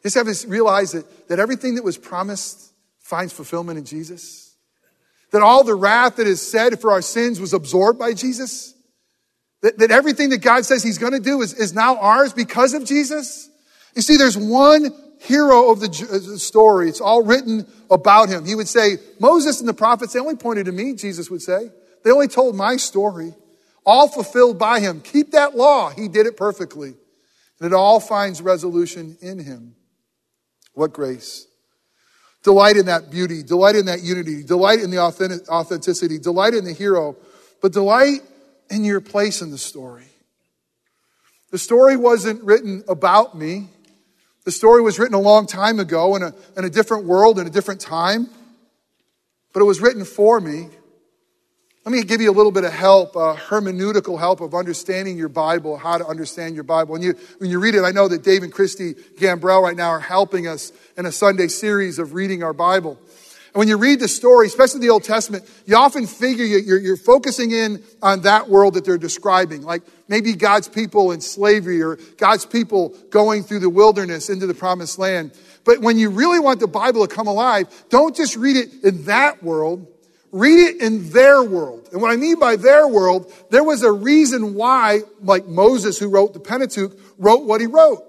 Just 0.03 0.17
have 0.17 0.27
to 0.27 0.49
realize 0.49 0.91
that, 0.91 1.29
that 1.29 1.39
everything 1.39 1.77
that 1.77 1.85
was 1.85 1.97
promised 1.97 2.73
finds 2.99 3.33
fulfillment 3.33 3.79
in 3.79 3.85
Jesus? 3.85 4.57
That 5.31 5.43
all 5.43 5.63
the 5.63 5.77
wrath 5.77 6.17
that 6.17 6.27
is 6.27 6.43
said 6.43 6.81
for 6.81 6.91
our 6.91 7.03
sins 7.03 7.39
was 7.39 7.53
absorbed 7.53 8.01
by 8.01 8.15
Jesus? 8.15 8.74
That, 9.65 9.79
that 9.79 9.91
everything 9.91 10.29
that 10.29 10.43
God 10.43 10.67
says 10.67 10.83
he's 10.83 10.99
going 10.99 11.15
to 11.15 11.21
do 11.21 11.41
is, 11.41 11.55
is 11.55 11.73
now 11.73 11.97
ours 11.97 12.35
because 12.35 12.75
of 12.75 12.85
Jesus? 12.85 13.49
You 13.97 14.03
see, 14.03 14.19
there's 14.19 14.37
one 14.37 14.95
hero 15.21 15.71
of 15.71 15.83
uh, 15.83 15.87
the 15.87 16.39
story. 16.39 16.91
It's 16.91 17.01
all 17.01 17.25
written 17.25 17.67
about 17.91 18.29
him. 18.29 18.45
He 18.45 18.55
would 18.55 18.69
say, 18.69 18.99
Moses 19.19 19.61
and 19.61 19.69
the 19.69 19.73
prophets, 19.73 20.13
they 20.13 20.21
only 20.21 20.37
pointed 20.37 20.67
to 20.67 20.73
me, 20.73 20.93
Jesus 20.93 21.31
would 21.31 21.41
say. 21.41 21.71
They 22.03 22.11
only 22.11 22.29
told 22.29 22.55
my 22.55 22.77
story. 22.77 23.33
All 23.87 24.07
fulfilled 24.07 24.59
by 24.59 24.81
him. 24.81 25.01
Keep 25.01 25.31
that 25.31 25.57
law. 25.57 25.89
He 25.89 26.09
did 26.09 26.27
it 26.27 26.37
perfectly. 26.37 26.93
And 27.59 27.73
it 27.73 27.75
all 27.75 28.01
finds 28.01 28.43
resolution 28.43 29.17
in 29.23 29.39
him. 29.39 29.77
What 30.75 30.93
grace. 30.93 31.47
Delight 32.43 32.77
in 32.77 32.85
that 32.85 33.11
beauty. 33.11 33.43
Delight 33.43 33.77
in 33.77 33.87
that 33.87 34.03
unity. 34.03 34.43
Delight 34.43 34.81
in 34.81 34.91
the 34.91 34.99
authenticity. 34.99 36.19
Delight 36.19 36.53
in 36.53 36.67
the 36.67 36.75
hero. 36.75 37.17
But 37.63 37.73
delight 37.73 38.21
in 38.71 38.85
your 38.85 39.01
place 39.01 39.43
in 39.43 39.51
the 39.51 39.59
story. 39.59 40.07
The 41.51 41.59
story 41.59 41.97
wasn't 41.97 42.43
written 42.43 42.83
about 42.89 43.37
me. 43.37 43.69
The 44.45 44.51
story 44.51 44.83
was 44.83 44.99
written 44.99 45.15
a 45.15 45.21
long 45.21 45.47
time 45.47 45.79
ago 45.81 46.17
in 46.17 46.23
a, 46.23 46.35
in 46.57 46.65
a 46.65 46.71
different 46.71 47.05
world, 47.05 47.39
in 47.39 47.47
a 47.47 47.51
different 47.51 47.81
time, 47.81 48.29
but 49.53 49.61
it 49.61 49.65
was 49.65 49.81
written 49.81 50.05
for 50.05 50.41
me. 50.41 50.69
Let 51.85 51.93
me 51.93 52.03
give 52.03 52.23
you 52.23 52.31
a 52.31 52.33
little 52.33 52.51
bit 52.51 52.65
of 52.65 52.73
help, 52.73 53.15
uh, 53.15 53.37
hermeneutical 53.37 54.19
help 54.19 54.41
of 54.41 54.55
understanding 54.55 55.19
your 55.19 55.29
Bible, 55.29 55.77
how 55.77 55.99
to 55.99 56.07
understand 56.07 56.55
your 56.55 56.65
Bible. 56.65 56.93
When 56.93 57.03
you, 57.03 57.15
when 57.39 57.51
you 57.51 57.61
read 57.61 57.75
it, 57.75 57.83
I 57.83 57.91
know 57.91 58.09
that 58.09 58.23
Dave 58.23 58.43
and 58.43 58.51
Christy 58.51 58.95
Gambrell 58.95 59.63
right 59.63 59.77
now 59.77 59.91
are 59.91 60.01
helping 60.01 60.49
us 60.49 60.73
in 60.97 61.05
a 61.05 61.13
Sunday 61.13 61.49
series 61.49 61.99
of 61.99 62.15
reading 62.15 62.43
our 62.43 62.55
Bible. 62.55 62.99
And 63.55 63.61
when 63.61 63.69
you 63.69 63.77
read 63.77 64.01
the 64.01 64.09
story, 64.09 64.49
especially 64.49 64.81
the 64.81 64.91
Old 64.91 65.05
Testament, 65.05 65.49
you 65.65 65.77
often 65.77 66.09
figure 66.09 66.45
you're, 66.45 66.81
you're, 66.81 66.97
focusing 66.97 67.53
in 67.53 67.85
on 68.03 68.23
that 68.23 68.49
world 68.49 68.75
that 68.75 68.85
they're 68.85 68.99
describing, 68.99 69.63
like 69.63 69.83
maybe 70.09 70.35
God's 70.35 70.67
people 70.67 71.13
in 71.13 71.21
slavery 71.21 71.81
or 71.81 71.97
God's 72.17 72.45
people 72.45 72.97
going 73.11 73.45
through 73.45 73.61
the 73.61 73.71
wilderness 73.71 74.29
into 74.29 74.49
the 74.49 74.55
promised 74.55 74.99
land. 74.99 75.31
But 75.65 75.79
when 75.79 75.99
you 75.99 76.11
really 76.11 76.41
want 76.41 76.59
the 76.59 76.67
Bible 76.67 77.07
to 77.07 77.15
come 77.15 77.29
alive, 77.29 77.69
don't 77.91 78.17
just 78.17 78.37
read 78.37 78.57
it 78.57 78.83
in 78.83 79.05
that 79.05 79.41
world. 79.41 79.87
Read 80.33 80.59
it 80.59 80.83
in 80.83 81.11
their 81.11 81.41
world. 81.45 81.89
And 81.93 82.03
what 82.03 82.11
I 82.11 82.17
mean 82.17 82.41
by 82.41 82.57
their 82.57 82.89
world, 82.89 83.33
there 83.51 83.63
was 83.63 83.85
a 83.85 83.93
reason 83.93 84.55
why, 84.55 85.03
like 85.23 85.47
Moses, 85.47 85.97
who 85.97 86.09
wrote 86.09 86.35
the 86.35 86.41
Pentateuch, 86.41 86.99
wrote 87.19 87.45
what 87.45 87.61
he 87.61 87.69
wrote. 87.69 88.03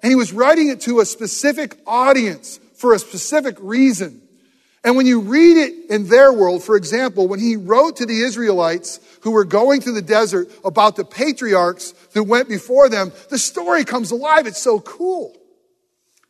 And 0.00 0.12
he 0.12 0.16
was 0.16 0.32
writing 0.32 0.68
it 0.68 0.80
to 0.82 1.00
a 1.00 1.04
specific 1.04 1.76
audience 1.88 2.60
for 2.76 2.94
a 2.94 3.00
specific 3.00 3.56
reason. 3.58 4.21
And 4.84 4.96
when 4.96 5.06
you 5.06 5.20
read 5.20 5.56
it 5.58 5.90
in 5.90 6.08
their 6.08 6.32
world, 6.32 6.64
for 6.64 6.76
example, 6.76 7.28
when 7.28 7.38
he 7.38 7.56
wrote 7.56 7.96
to 7.96 8.06
the 8.06 8.20
Israelites 8.20 8.98
who 9.20 9.30
were 9.30 9.44
going 9.44 9.80
through 9.80 9.94
the 9.94 10.02
desert 10.02 10.50
about 10.64 10.96
the 10.96 11.04
patriarchs 11.04 11.94
who 12.14 12.24
went 12.24 12.48
before 12.48 12.88
them, 12.88 13.12
the 13.30 13.38
story 13.38 13.84
comes 13.84 14.10
alive. 14.10 14.46
It's 14.46 14.62
so 14.62 14.80
cool. 14.80 15.36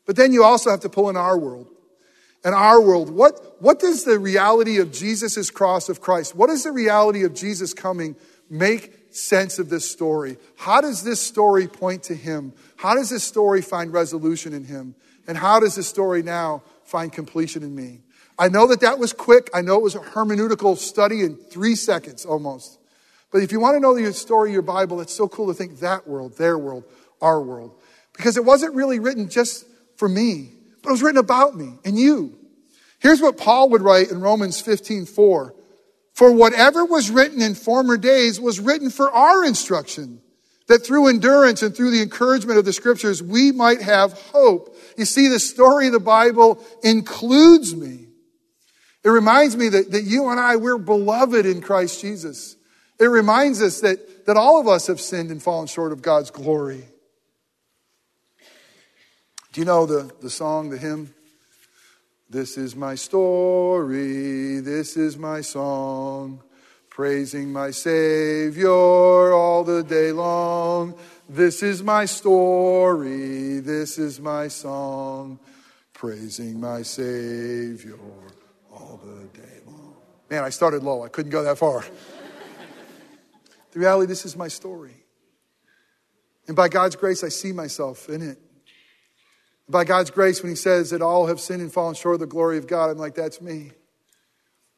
But 0.05 0.17
then 0.17 0.33
you 0.33 0.45
also 0.45 0.71
have 0.71 0.81
to 0.81 0.91
pull 0.91 1.09
in 1.09 1.17
our 1.17 1.38
world. 1.38 1.69
In 2.45 2.53
our 2.53 2.81
world, 2.81 3.09
what, 3.09 3.62
what 3.62 3.79
does 3.79 4.05
the 4.05 4.19
reality 4.19 4.79
of 4.79 4.93
Jesus' 4.93 5.49
cross 5.49 5.88
of 5.88 6.01
Christ, 6.01 6.35
what 6.35 6.49
does 6.49 6.65
the 6.65 6.73
reality 6.73 7.23
of 7.23 7.35
Jesus 7.35 7.73
coming 7.73 8.17
make 8.51 9.15
sense 9.15 9.61
of 9.61 9.69
this 9.69 9.88
story? 9.88 10.37
How 10.57 10.81
does 10.81 11.05
this 11.05 11.21
story 11.21 11.69
point 11.69 12.03
to 12.05 12.15
him? 12.15 12.53
How 12.77 12.95
does 12.97 13.11
this 13.11 13.23
story 13.23 13.62
find 13.62 13.93
resolution 13.93 14.53
in 14.53 14.65
him? 14.65 14.97
And 15.29 15.38
how 15.38 15.61
does 15.61 15.77
this 15.77 15.87
story 15.87 16.23
now 16.23 16.65
find 16.85 17.12
completion 17.12 17.62
in 17.62 17.75
me? 17.75 18.01
I 18.42 18.48
know 18.48 18.66
that 18.66 18.81
that 18.81 18.98
was 18.98 19.12
quick. 19.12 19.50
I 19.55 19.61
know 19.61 19.76
it 19.76 19.83
was 19.83 19.94
a 19.94 20.00
hermeneutical 20.00 20.76
study 20.76 21.20
in 21.20 21.37
three 21.37 21.76
seconds 21.76 22.26
almost. 22.26 22.81
But 23.31 23.44
if 23.44 23.52
you 23.52 23.61
want 23.61 23.76
to 23.76 23.81
know 23.81 23.94
the 23.94 24.12
story 24.12 24.48
of 24.50 24.52
your 24.52 24.62
Bible, 24.62 25.00
it's 25.00 25.14
so 25.14 25.28
cool 25.28 25.46
to 25.46 25.55
think 25.55 25.78
that 25.78 26.09
world, 26.09 26.37
their 26.37 26.59
world, 26.59 26.83
our 27.20 27.40
world. 27.40 27.81
Because 28.16 28.37
it 28.37 28.44
wasn't 28.44 28.74
really 28.74 28.98
written 28.98 29.28
just 29.28 29.64
for 29.94 30.09
me, 30.09 30.55
but 30.83 30.88
it 30.88 30.90
was 30.90 31.05
written 31.05 31.20
about 31.20 31.55
me 31.55 31.74
and 31.85 31.96
you. 31.96 32.37
Here's 32.98 33.22
what 33.22 33.38
Paul 33.38 33.68
would 33.68 33.81
write 33.81 34.11
in 34.11 34.20
Romans 34.20 34.61
15 34.61 35.07
4. 35.07 35.55
For 36.12 36.33
whatever 36.33 36.85
was 36.85 37.12
written 37.12 37.40
in 37.40 37.55
former 37.55 37.96
days 37.96 38.40
was 38.40 38.59
written 38.59 38.90
for 38.90 39.09
our 39.12 39.44
instruction, 39.44 40.20
that 40.66 40.85
through 40.85 41.07
endurance 41.07 41.62
and 41.62 41.76
through 41.76 41.92
the 41.92 42.02
encouragement 42.02 42.59
of 42.59 42.64
the 42.64 42.72
scriptures, 42.72 43.22
we 43.22 43.52
might 43.52 43.83
have 43.83 44.14
hope. 44.14 44.76
You 44.98 45.05
see, 45.05 45.28
the 45.28 45.38
story 45.38 45.87
of 45.87 45.92
the 45.92 46.00
Bible 46.00 46.61
includes 46.83 47.76
me. 47.76 48.09
It 49.05 49.09
reminds 49.09 49.57
me 49.57 49.69
that, 49.71 49.91
that 49.91 50.03
you 50.03 50.29
and 50.29 50.38
I, 50.38 50.57
we're 50.57 50.79
beloved 50.79 51.45
in 51.45 51.61
Christ 51.61 52.01
Jesus. 52.01 52.57
It 53.01 53.07
reminds 53.07 53.61
us 53.61 53.81
that, 53.81 54.27
that 54.27 54.37
all 54.37 54.61
of 54.61 54.69
us 54.69 54.87
have 54.87 55.01
sinned 55.01 55.31
and 55.31 55.43
fallen 55.43 55.67
short 55.67 55.93
of 55.93 56.03
God's 56.03 56.31
glory. 56.31 56.85
Do 59.53 59.61
you 59.61 59.65
know 59.65 59.87
the, 59.87 60.11
the 60.21 60.31
song, 60.31 60.71
the 60.71 60.79
hymn? 60.79 61.12
This 62.31 62.57
is 62.57 62.75
my 62.75 62.95
story, 62.95 64.61
this 64.61 64.97
is 64.97 65.19
my 65.19 65.43
song, 65.43 66.41
praising 66.88 67.53
my 67.53 67.71
Savior 67.73 68.71
all 68.71 69.65
the 69.65 69.83
day 69.83 70.12
long. 70.12 70.95
This 71.29 71.62
is 71.62 71.83
my 71.83 72.07
story, 72.07 73.59
this 73.59 73.99
is 73.99 74.19
my 74.19 74.49
song, 74.49 75.41
praising 75.93 76.59
my 76.59 76.81
Savior 76.81 77.99
Oh, 78.83 79.01
the 79.05 79.40
day 79.40 79.61
long. 79.66 79.95
Man, 80.31 80.42
I 80.42 80.51
started 80.51 80.83
low. 80.83 81.05
I 81.05 81.09
couldn't 81.09 81.31
go 81.31 81.42
that 81.42 81.59
far. 81.59 81.85
the 83.73 83.79
reality, 83.79 84.09
this 84.09 84.25
is 84.25 84.37
my 84.37 84.49
story. 84.49 84.97
And 86.49 86.57
by 86.57 86.68
God's 86.68 86.97
grace, 86.97 87.23
I 87.23 87.29
see 87.29 87.53
myself 87.53 88.09
in 88.09 88.23
it. 88.23 88.38
By 89.68 89.85
God's 89.85 90.11
grace, 90.11 90.42
when 90.42 90.51
He 90.51 90.57
says 90.57 90.90
that 90.90 91.01
all 91.01 91.27
have 91.27 91.40
sinned 91.40 91.62
and 91.62 91.73
fallen 91.73 91.95
short 91.95 92.14
of 92.14 92.21
the 92.21 92.27
glory 92.27 92.59
of 92.59 92.66
God, 92.66 92.90
I'm 92.90 92.99
like, 92.99 93.14
that's 93.14 93.40
me. 93.40 93.73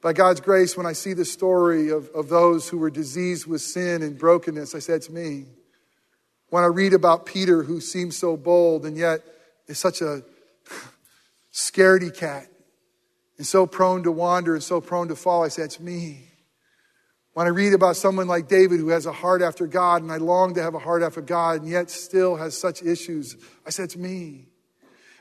By 0.03 0.13
God's 0.13 0.43
grace, 0.43 0.77
when 0.77 0.85
I 0.85 0.93
see 0.93 1.15
the 1.15 1.25
story 1.25 1.89
of, 1.89 2.11
of 2.11 2.29
those 2.29 2.69
who 2.69 2.77
were 2.77 2.91
diseased 2.91 3.47
with 3.47 3.63
sin 3.63 4.03
and 4.03 4.19
brokenness, 4.19 4.75
I 4.75 4.79
say, 4.81 4.93
it's 4.93 5.09
me. 5.09 5.47
When 6.51 6.63
I 6.63 6.67
read 6.67 6.93
about 6.93 7.25
Peter, 7.25 7.63
who 7.63 7.81
seems 7.81 8.17
so 8.17 8.37
bold 8.37 8.85
and 8.85 8.97
yet 8.99 9.23
is 9.67 9.79
such 9.79 10.03
a 10.03 10.23
scaredy 11.53 12.15
cat, 12.15 12.47
and 13.37 13.47
so 13.47 13.67
prone 13.67 14.03
to 14.05 14.13
wander 14.13 14.55
and 14.55 14.63
so 14.63 14.81
prone 14.81 15.09
to 15.09 15.17
fall, 15.17 15.45
I 15.45 15.49
say, 15.49 15.63
it's 15.63 15.81
me. 15.81 16.29
When 17.33 17.47
I 17.47 17.51
read 17.51 17.73
about 17.73 17.97
someone 17.97 18.29
like 18.29 18.49
David 18.49 18.79
who 18.79 18.91
has 18.91 19.07
a 19.07 19.13
heart 19.13 19.43
after 19.43 19.67
God 19.67 20.03
and 20.03 20.13
I 20.13 20.19
long 20.19 20.55
to 20.55 20.63
have 20.63 20.75
a 20.75 20.79
heart 20.79 21.03
after 21.03 21.21
God 21.21 21.63
and 21.63 21.69
yet 21.69 21.91
still 21.91 22.37
has 22.37 22.57
such 22.57 22.83
issues, 22.83 23.37
I 23.67 23.71
say, 23.71 23.83
it's 23.83 23.97
me. 23.97 24.47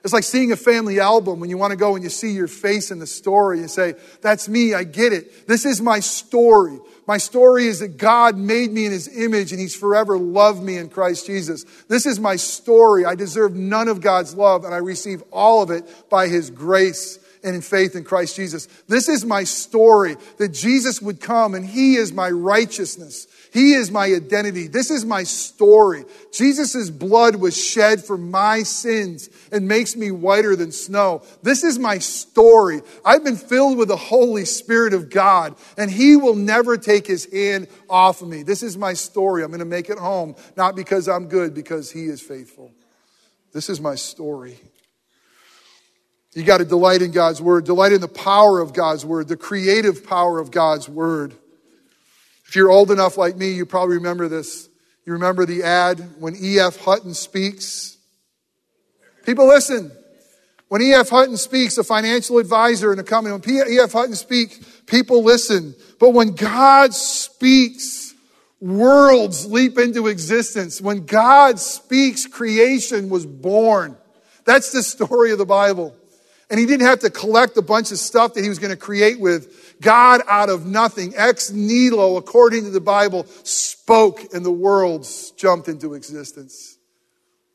It's 0.04 0.14
like 0.14 0.26
seeing 0.26 0.52
a 0.52 0.58
family 0.58 1.00
album 1.00 1.40
when 1.40 1.50
you 1.50 1.58
want 1.58 1.72
to 1.72 1.78
go 1.78 1.96
and 1.96 2.04
you 2.04 2.10
see 2.10 2.32
your 2.32 2.50
face 2.50 2.92
in 2.92 3.00
the 3.00 3.08
story. 3.08 3.60
You 3.60 3.70
say, 3.70 3.96
That's 4.22 4.50
me, 4.50 4.74
I 4.74 4.84
get 4.84 5.14
it. 5.14 5.48
This 5.48 5.66
is 5.66 5.82
my 5.82 6.02
story. 6.02 6.78
My 7.08 7.18
story 7.18 7.68
is 7.68 7.80
that 7.80 7.98
God 7.98 8.38
made 8.38 8.72
me 8.72 8.86
in 8.86 8.92
his 8.92 9.08
image 9.08 9.52
and 9.52 9.62
he's 9.62 9.76
forever 9.76 10.18
loved 10.18 10.62
me 10.62 10.78
in 10.78 10.90
Christ 10.90 11.26
Jesus. 11.26 11.64
This 11.88 12.06
is 12.06 12.20
my 12.20 12.36
story. 12.36 13.06
I 13.06 13.16
deserve 13.16 13.56
none 13.56 13.88
of 13.88 14.02
God's 14.02 14.36
love 14.36 14.66
and 14.66 14.74
I 14.74 14.78
receive 14.78 15.24
all 15.32 15.62
of 15.62 15.72
it 15.72 15.86
by 16.10 16.28
his 16.28 16.50
grace 16.50 17.18
and 17.44 17.56
in 17.56 17.62
faith 17.62 17.96
in 17.96 18.04
Christ 18.04 18.36
Jesus. 18.36 18.68
This 18.88 19.10
is 19.10 19.26
my 19.26 19.44
story 19.44 20.16
that 20.38 20.50
Jesus 20.50 21.02
would 21.02 21.20
come 21.20 21.56
and 21.56 21.66
he 21.66 21.96
is 21.96 22.14
my 22.14 22.30
righteousness. 22.30 23.28
He 23.54 23.74
is 23.74 23.92
my 23.92 24.06
identity. 24.06 24.68
This 24.68 24.90
is 24.90 25.06
my 25.06 25.24
story. 25.24 26.06
Jesus' 26.32 26.90
blood 26.90 27.36
was 27.36 27.56
shed 27.56 28.04
for 28.04 28.18
my 28.18 28.64
sins 28.64 29.30
and 29.52 29.68
makes 29.68 29.96
me 29.96 30.10
whiter 30.10 30.56
than 30.56 30.72
snow. 30.72 31.22
This 31.44 31.64
is 31.64 31.78
my 31.78 32.00
story. 32.00 32.82
I've 33.06 33.24
been 33.24 33.36
filled 33.36 33.78
with 33.78 33.90
the 33.90 33.96
Holy 33.96 34.46
Spirit 34.46 34.96
of 34.96 35.12
God, 35.12 35.56
and 35.78 35.92
He 35.92 36.16
will 36.16 36.34
never 36.34 36.78
take 36.78 37.06
His 37.06 37.32
hand 37.32 37.68
off 37.88 38.24
of 38.24 38.28
me. 38.28 38.42
This 38.42 38.64
is 38.64 38.76
my 38.76 38.94
story. 38.94 39.44
I'm 39.44 39.52
going 39.52 39.60
to 39.60 39.66
make 39.66 39.92
it 39.92 40.00
home, 40.00 40.36
not 40.58 40.76
because 40.76 41.08
I'm 41.08 41.28
good, 41.28 41.54
because 41.54 41.92
He 41.92 42.06
is 42.06 42.22
faithful. 42.22 42.72
This 43.52 43.70
is 43.70 43.80
my 43.80 43.94
story. 43.94 44.58
You 46.36 46.44
got 46.44 46.58
to 46.58 46.66
delight 46.66 47.02
in 47.02 47.12
God's 47.12 47.42
word, 47.42 47.66
delight 47.66 47.92
in 47.92 48.02
the 48.02 48.08
power 48.08 48.60
of 48.60 48.74
God's 48.74 49.06
word, 49.06 49.28
the 49.28 49.38
creative 49.38 50.06
power 50.06 50.40
of 50.40 50.50
God's 50.50 50.90
word. 50.90 51.34
If 52.48 52.56
you're 52.56 52.72
old 52.72 52.92
enough 52.92 53.18
like 53.18 53.38
me, 53.38 53.52
you 53.52 53.66
probably 53.66 53.98
remember 53.98 54.28
this. 54.28 54.68
You 55.06 55.14
remember 55.14 55.46
the 55.46 55.64
ad 55.64 56.00
when 56.20 56.36
E.F. 56.36 56.78
Hutton 56.78 57.14
speaks? 57.14 57.98
People 59.26 59.48
listen. 59.48 59.92
When 60.70 60.82
E.F. 60.82 61.10
Hutton 61.10 61.38
speaks, 61.38 61.78
a 61.78 61.84
financial 61.84 62.40
advisor 62.40 62.92
in 62.92 63.00
a 63.00 63.04
company, 63.04 63.34
when 63.34 63.72
E.F. 63.72 63.92
Hutton 63.92 64.16
speaks, 64.16 64.58
people 64.88 65.24
listen. 65.24 65.76
But 66.00 66.12
when 66.12 66.34
God 66.34 66.96
speaks, 66.96 68.14
worlds 68.60 69.46
leap 69.46 69.78
into 69.78 70.08
existence. 70.08 70.82
When 70.82 71.06
God 71.06 71.60
speaks, 71.60 72.26
creation 72.26 73.10
was 73.10 73.26
born. 73.26 73.98
That's 74.46 74.72
the 74.72 74.82
story 74.82 75.32
of 75.32 75.38
the 75.38 75.46
Bible. 75.46 75.96
And 76.50 76.60
he 76.60 76.66
didn't 76.66 76.86
have 76.86 77.00
to 77.00 77.10
collect 77.10 77.58
a 77.58 77.62
bunch 77.62 77.92
of 77.92 77.98
stuff 77.98 78.34
that 78.34 78.44
he 78.44 78.50
was 78.50 78.60
going 78.60 78.72
to 78.72 78.78
create 78.78 79.20
with. 79.20 79.76
God 79.82 80.22
out 80.28 80.50
of 80.50 80.66
nothing, 80.66 81.14
ex 81.16 81.52
nihilo, 81.52 82.18
according 82.18 82.64
to 82.66 82.70
the 82.70 82.82
Bible, 82.82 83.26
spoke 83.44 84.34
and 84.34 84.46
the 84.46 84.52
worlds 84.52 85.32
jumped 85.32 85.68
into 85.68 85.94
existence. 85.94 86.78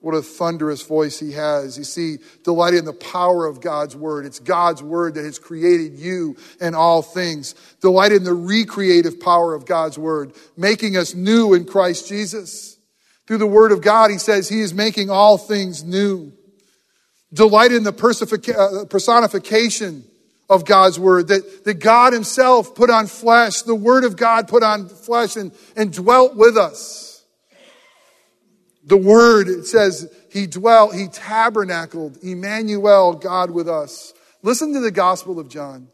What 0.01 0.15
a 0.15 0.23
thunderous 0.23 0.83
voice 0.83 1.19
he 1.19 1.33
has. 1.33 1.77
You 1.77 1.83
see, 1.83 2.19
delighted 2.45 2.79
in 2.79 2.85
the 2.85 2.93
power 2.93 3.47
of 3.47 3.61
God's 3.61 3.97
word. 3.97 4.27
It's 4.27 4.39
God's 4.39 4.81
word 4.81 5.15
that 5.15 5.25
has 5.25 5.41
created 5.41 5.99
you 5.99 6.37
and 6.61 6.77
all 6.77 7.03
things. 7.03 7.57
Delighted 7.81 8.19
in 8.19 8.25
the 8.25 8.33
recreative 8.33 9.19
power 9.19 9.55
of 9.55 9.67
God's 9.67 9.99
word, 9.99 10.35
making 10.57 10.97
us 10.97 11.15
new 11.15 11.53
in 11.55 11.65
Christ 11.65 12.09
Jesus. 12.09 12.79
Through 13.27 13.39
the 13.39 13.47
word 13.47 13.73
of 13.73 13.81
God, 13.81 14.11
he 14.11 14.19
says 14.19 14.49
he 14.49 14.61
is 14.61 14.73
making 14.73 15.11
all 15.11 15.37
things 15.37 15.83
new. 15.83 16.33
Delighted 17.33 17.77
in 17.77 17.83
the 17.83 17.93
uh, 17.93 18.87
personification 18.87 20.05
of 20.49 20.65
God's 20.65 20.99
word, 20.99 21.29
that, 21.29 21.65
that 21.65 21.75
God 21.75 22.13
himself 22.13 22.75
put 22.75 22.89
on 22.89 23.07
flesh, 23.07 23.63
the 23.63 23.75
word 23.75 24.05
of 24.05 24.17
God 24.17 24.49
put 24.49 24.63
on 24.63 24.89
flesh 24.89 25.37
and, 25.37 25.53
and 25.77 25.93
dwelt 25.93 26.37
with 26.37 26.57
us. 26.57 27.25
The 28.85 28.97
word, 28.97 29.49
it 29.49 29.67
says, 29.67 30.11
he 30.33 30.47
dwelt, 30.47 30.95
he 30.95 31.09
tabernacled, 31.09 32.19
Emmanuel, 32.23 33.13
God 33.15 33.51
with 33.51 33.69
us. 33.69 34.15
Listen 34.43 34.73
to 34.73 34.81
the 34.81 34.91
gospel 34.91 35.39
of 35.39 35.49
John. 35.51 35.89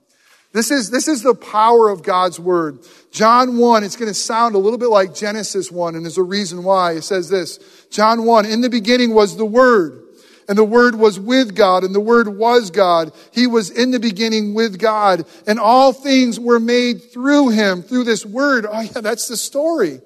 This 0.53 0.71
is, 0.71 0.89
this 0.89 1.09
is 1.09 1.23
the 1.23 1.35
power 1.35 1.89
of 1.89 2.05
God's 2.05 2.39
word. 2.39 2.79
John 3.11 3.59
1, 3.59 3.83
it's 3.83 3.97
going 3.97 4.09
to 4.09 4.15
sound 4.15 4.55
a 4.55 4.59
little 4.59 4.79
bit 4.79 4.91
like 4.91 5.13
Genesis 5.13 5.73
1, 5.73 5.97
and 5.97 6.05
there's 6.05 6.19
a 6.19 6.23
reason 6.23 6.63
why. 6.63 6.93
It 6.93 7.03
says 7.03 7.29
this, 7.29 7.59
John 7.91 8.25
1, 8.25 8.47
in 8.47 8.61
the 8.61 8.71
beginning 8.71 9.15
was 9.15 9.37
the 9.37 9.45
word 9.45 10.04
and 10.49 10.59
the 10.59 10.65
Word 10.65 10.95
was 10.95 11.19
with 11.19 11.55
God, 11.55 11.85
and 11.85 11.95
the 11.95 12.01
Word 12.01 12.29
was 12.29 12.71
God. 12.71 13.13
He 13.33 13.47
was 13.47 13.71
in 13.71 13.91
the 13.91 14.01
beginning 14.01 14.55
with 14.55 14.79
God, 14.79 15.25
and 15.47 15.59
all 15.59 15.93
things 15.93 16.39
were 16.39 16.61
made 16.61 17.13
through 17.13 17.51
Him, 17.51 17.83
through 17.83 18.05
this 18.05 18.27
Word. 18.27 18.67
Oh 18.71 18.81
yeah, 18.81 19.01
that's 19.01 19.29
the 19.29 19.37
story. 19.37 20.01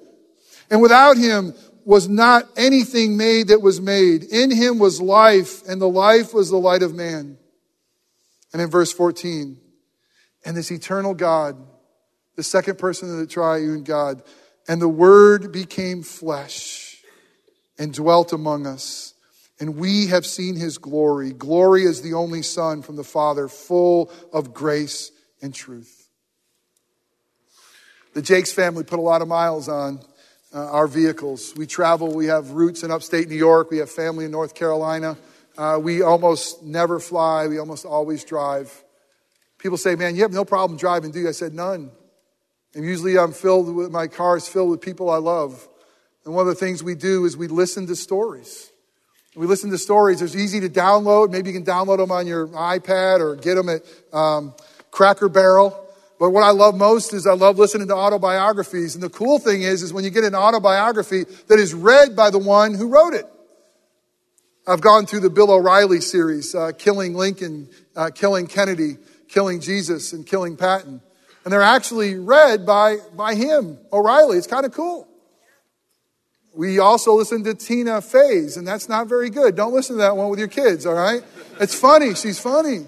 And 0.69 0.81
without 0.81 1.17
Him 1.17 1.53
was 1.85 2.07
not 2.07 2.47
anything 2.55 3.17
made 3.17 3.47
that 3.47 3.61
was 3.61 3.81
made. 3.81 4.23
In 4.23 4.51
Him 4.51 4.79
was 4.79 5.01
life, 5.01 5.67
and 5.67 5.81
the 5.81 5.89
life 5.89 6.33
was 6.33 6.49
the 6.49 6.57
light 6.57 6.83
of 6.83 6.93
man. 6.93 7.37
And 8.53 8.61
in 8.61 8.69
verse 8.69 8.91
14, 8.91 9.57
and 10.45 10.57
this 10.57 10.71
eternal 10.71 11.13
God, 11.13 11.57
the 12.35 12.43
second 12.43 12.77
person 12.77 13.11
of 13.11 13.17
the 13.17 13.27
triune 13.27 13.83
God, 13.83 14.23
and 14.67 14.81
the 14.81 14.87
Word 14.87 15.51
became 15.51 16.03
flesh 16.03 17.03
and 17.77 17.93
dwelt 17.93 18.33
among 18.33 18.67
us 18.67 19.13
and 19.59 19.75
we 19.77 20.07
have 20.07 20.25
seen 20.25 20.55
his 20.55 20.77
glory. 20.77 21.33
Glory 21.33 21.85
as 21.85 22.01
the 22.01 22.13
only 22.13 22.41
Son 22.41 22.81
from 22.81 22.95
the 22.95 23.03
Father, 23.03 23.47
full 23.47 24.11
of 24.31 24.53
grace 24.53 25.11
and 25.41 25.53
truth. 25.53 26.07
The 28.13 28.21
Jakes 28.21 28.51
family 28.51 28.83
put 28.83 28.99
a 28.99 29.01
lot 29.03 29.21
of 29.21 29.27
miles 29.27 29.69
on 29.69 30.01
uh, 30.53 30.71
our 30.71 30.87
vehicles. 30.87 31.53
We 31.55 31.67
travel, 31.67 32.13
we 32.13 32.25
have 32.25 32.51
roots 32.51 32.83
in 32.83 32.91
upstate 32.91 33.29
New 33.29 33.35
York, 33.35 33.69
we 33.69 33.77
have 33.77 33.89
family 33.89 34.25
in 34.25 34.31
North 34.31 34.55
Carolina. 34.55 35.17
Uh, 35.57 35.77
we 35.81 36.01
almost 36.01 36.63
never 36.63 36.99
fly, 36.99 37.47
we 37.47 37.59
almost 37.59 37.85
always 37.85 38.23
drive. 38.23 38.83
People 39.57 39.77
say, 39.77 39.95
Man, 39.95 40.15
you 40.15 40.21
have 40.21 40.31
no 40.31 40.45
problem 40.45 40.77
driving, 40.77 41.11
do 41.11 41.19
you? 41.19 41.27
I 41.27 41.33
said, 41.33 41.53
None. 41.53 41.91
And 42.73 42.85
usually 42.85 43.17
I'm 43.17 43.33
filled 43.33 43.73
with, 43.73 43.91
my 43.91 44.07
car 44.07 44.37
is 44.37 44.47
filled 44.47 44.69
with 44.69 44.81
people 44.81 45.09
I 45.09 45.17
love. 45.17 45.67
And 46.23 46.33
one 46.33 46.47
of 46.47 46.53
the 46.53 46.59
things 46.59 46.83
we 46.83 46.95
do 46.95 47.25
is 47.25 47.35
we 47.35 47.47
listen 47.47 47.87
to 47.87 47.95
stories. 47.95 48.68
We 49.39 49.47
listen 49.47 49.69
to 49.69 49.77
stories. 49.77 50.21
It's 50.21 50.35
easy 50.35 50.59
to 50.59 50.67
download. 50.67 51.29
Maybe 51.29 51.49
you 51.49 51.55
can 51.55 51.63
download 51.63 51.99
them 51.99 52.11
on 52.11 52.27
your 52.27 52.49
iPad 52.49 53.21
or 53.21 53.37
get 53.37 53.55
them 53.55 53.69
at 53.69 53.83
um, 54.11 54.53
Cracker 54.91 55.29
Barrel. 55.29 55.81
But 56.19 56.31
what 56.31 56.43
I 56.43 56.49
love 56.49 56.75
most 56.75 57.13
is 57.13 57.25
I 57.25 57.35
love 57.35 57.57
listening 57.57 57.87
to 57.87 57.95
autobiographies. 57.95 58.95
And 58.95 59.01
the 59.01 59.09
cool 59.09 59.39
thing 59.39 59.61
is, 59.61 59.81
is 59.81 59.93
when 59.93 60.03
you 60.03 60.09
get 60.09 60.25
an 60.25 60.35
autobiography 60.35 61.23
that 61.47 61.57
is 61.57 61.73
read 61.73 62.17
by 62.17 62.31
the 62.31 62.37
one 62.37 62.73
who 62.73 62.89
wrote 62.89 63.13
it. 63.13 63.27
I've 64.67 64.81
gone 64.81 65.05
through 65.05 65.21
the 65.21 65.29
Bill 65.29 65.51
O'Reilly 65.51 66.01
series, 66.01 66.53
uh, 66.53 66.73
Killing 66.77 67.13
Lincoln, 67.13 67.69
uh, 67.95 68.09
Killing 68.13 68.45
Kennedy, 68.45 68.97
Killing 69.29 69.61
Jesus, 69.61 70.11
and 70.11 70.25
Killing 70.27 70.57
Patton. 70.57 70.99
And 71.45 71.53
they're 71.53 71.61
actually 71.61 72.15
read 72.15 72.65
by, 72.65 72.97
by 73.15 73.35
him, 73.35 73.77
O'Reilly. 73.93 74.37
It's 74.37 74.47
kind 74.47 74.65
of 74.65 74.73
cool. 74.73 75.08
We 76.59 76.77
also 76.79 77.13
listen 77.13 77.45
to 77.45 77.53
Tina 77.53 78.01
Fey's, 78.01 78.57
and 78.57 78.67
that's 78.67 78.89
not 78.89 79.07
very 79.07 79.29
good. 79.29 79.55
Don't 79.55 79.71
listen 79.73 79.95
to 79.95 80.01
that 80.01 80.17
one 80.17 80.27
with 80.27 80.39
your 80.39 80.49
kids, 80.49 80.85
all 80.85 80.93
right? 80.93 81.23
It's 81.57 81.73
funny. 81.73 82.15
She's 82.15 82.37
funny. 82.37 82.85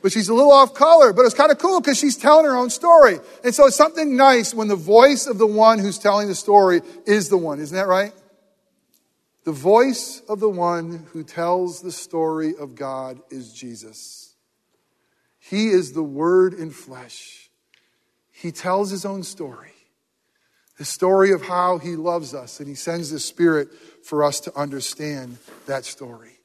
But 0.00 0.12
she's 0.12 0.28
a 0.28 0.32
little 0.32 0.52
off 0.52 0.74
color, 0.74 1.12
but 1.12 1.22
it's 1.22 1.34
kind 1.34 1.50
of 1.50 1.58
cool 1.58 1.80
because 1.80 1.98
she's 1.98 2.16
telling 2.16 2.44
her 2.44 2.54
own 2.54 2.70
story. 2.70 3.18
And 3.42 3.52
so 3.52 3.66
it's 3.66 3.74
something 3.74 4.14
nice 4.14 4.54
when 4.54 4.68
the 4.68 4.76
voice 4.76 5.26
of 5.26 5.38
the 5.38 5.46
one 5.48 5.80
who's 5.80 5.98
telling 5.98 6.28
the 6.28 6.36
story 6.36 6.82
is 7.04 7.28
the 7.28 7.36
one. 7.36 7.58
Isn't 7.58 7.76
that 7.76 7.88
right? 7.88 8.12
The 9.42 9.50
voice 9.50 10.22
of 10.28 10.38
the 10.38 10.48
one 10.48 11.08
who 11.10 11.24
tells 11.24 11.82
the 11.82 11.90
story 11.90 12.54
of 12.56 12.76
God 12.76 13.18
is 13.28 13.52
Jesus. 13.52 14.36
He 15.40 15.70
is 15.70 15.94
the 15.94 16.04
Word 16.04 16.54
in 16.54 16.70
flesh. 16.70 17.50
He 18.30 18.52
tells 18.52 18.90
his 18.90 19.04
own 19.04 19.24
story 19.24 19.69
the 20.80 20.86
story 20.86 21.32
of 21.32 21.42
how 21.42 21.76
he 21.76 21.94
loves 21.94 22.32
us, 22.32 22.58
and 22.58 22.66
he 22.66 22.74
sends 22.74 23.10
the 23.10 23.20
Spirit 23.20 23.68
for 24.02 24.24
us 24.24 24.40
to 24.40 24.58
understand 24.58 25.36
that 25.66 25.84
story. 25.84 26.38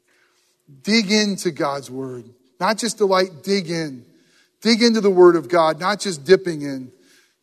Dig 0.83 1.09
into 1.09 1.51
God's 1.51 1.89
Word. 1.89 2.25
Not 2.59 2.77
just 2.77 2.97
delight, 2.97 3.43
dig 3.43 3.69
in. 3.69 4.03
Dig 4.59 4.83
into 4.83 4.99
the 4.99 5.09
Word 5.09 5.37
of 5.37 5.47
God, 5.47 5.79
not 5.79 6.01
just 6.01 6.25
dipping 6.25 6.63
in. 6.63 6.91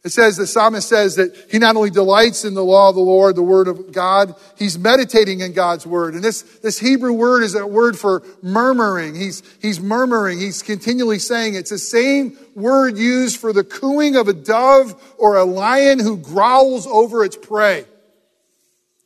It 0.04 0.10
says, 0.10 0.36
the 0.36 0.48
psalmist 0.48 0.88
says 0.88 1.14
that 1.14 1.46
he 1.48 1.60
not 1.60 1.76
only 1.76 1.90
delights 1.90 2.44
in 2.44 2.54
the 2.54 2.64
law 2.64 2.88
of 2.88 2.96
the 2.96 3.00
Lord, 3.00 3.36
the 3.36 3.42
word 3.42 3.68
of 3.68 3.92
God, 3.92 4.34
he's 4.58 4.76
meditating 4.76 5.40
in 5.40 5.52
God's 5.52 5.86
word. 5.86 6.14
And 6.14 6.24
this, 6.24 6.42
this 6.42 6.76
Hebrew 6.76 7.12
word 7.12 7.44
is 7.44 7.54
a 7.54 7.64
word 7.64 7.96
for 7.96 8.24
murmuring. 8.42 9.14
He's, 9.14 9.44
he's 9.60 9.80
murmuring. 9.80 10.40
He's 10.40 10.60
continually 10.60 11.20
saying 11.20 11.54
it's 11.54 11.70
the 11.70 11.78
same 11.78 12.36
word 12.56 12.98
used 12.98 13.36
for 13.36 13.52
the 13.52 13.62
cooing 13.62 14.16
of 14.16 14.26
a 14.26 14.32
dove 14.32 15.00
or 15.18 15.36
a 15.36 15.44
lion 15.44 16.00
who 16.00 16.16
growls 16.16 16.84
over 16.88 17.22
its 17.22 17.36
prey. 17.36 17.84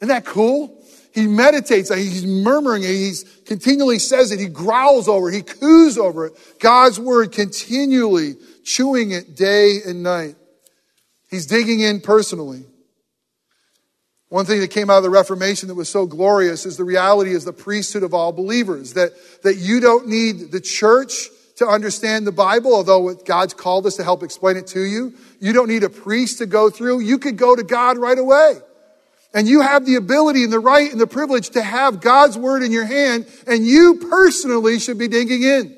Isn't 0.00 0.08
that 0.08 0.24
cool? 0.24 0.82
He 1.14 1.26
meditates, 1.26 1.94
he's 1.94 2.26
murmuring, 2.26 2.82
he's 2.82 3.24
continually 3.46 3.98
says 3.98 4.32
it, 4.32 4.38
he 4.38 4.48
growls 4.48 5.08
over 5.08 5.30
it, 5.30 5.34
he 5.34 5.42
coos 5.42 5.96
over 5.96 6.26
it. 6.26 6.58
God's 6.58 7.00
word 7.00 7.32
continually 7.32 8.34
chewing 8.64 9.12
it 9.12 9.34
day 9.34 9.78
and 9.86 10.02
night. 10.02 10.36
He's 11.36 11.44
digging 11.44 11.80
in 11.80 12.00
personally. 12.00 12.64
One 14.30 14.46
thing 14.46 14.60
that 14.60 14.70
came 14.70 14.88
out 14.88 14.96
of 14.96 15.02
the 15.02 15.10
Reformation 15.10 15.68
that 15.68 15.74
was 15.74 15.90
so 15.90 16.06
glorious 16.06 16.64
is 16.64 16.78
the 16.78 16.84
reality 16.84 17.32
is 17.32 17.44
the 17.44 17.52
priesthood 17.52 18.02
of 18.02 18.14
all 18.14 18.32
believers. 18.32 18.94
That, 18.94 19.10
that 19.42 19.56
you 19.56 19.80
don't 19.80 20.08
need 20.08 20.50
the 20.50 20.62
church 20.62 21.28
to 21.56 21.66
understand 21.66 22.26
the 22.26 22.32
Bible, 22.32 22.74
although 22.74 23.12
God's 23.12 23.52
called 23.52 23.84
us 23.84 23.96
to 23.96 24.02
help 24.02 24.22
explain 24.22 24.56
it 24.56 24.66
to 24.68 24.80
you. 24.80 25.12
You 25.38 25.52
don't 25.52 25.68
need 25.68 25.82
a 25.82 25.90
priest 25.90 26.38
to 26.38 26.46
go 26.46 26.70
through. 26.70 27.00
You 27.00 27.18
could 27.18 27.36
go 27.36 27.54
to 27.54 27.62
God 27.62 27.98
right 27.98 28.18
away. 28.18 28.54
And 29.34 29.46
you 29.46 29.60
have 29.60 29.84
the 29.84 29.96
ability 29.96 30.42
and 30.42 30.50
the 30.50 30.58
right 30.58 30.90
and 30.90 30.98
the 30.98 31.06
privilege 31.06 31.50
to 31.50 31.60
have 31.60 32.00
God's 32.00 32.38
word 32.38 32.62
in 32.62 32.72
your 32.72 32.86
hand, 32.86 33.26
and 33.46 33.66
you 33.66 34.06
personally 34.10 34.78
should 34.78 34.96
be 34.96 35.08
digging 35.08 35.42
in. 35.42 35.76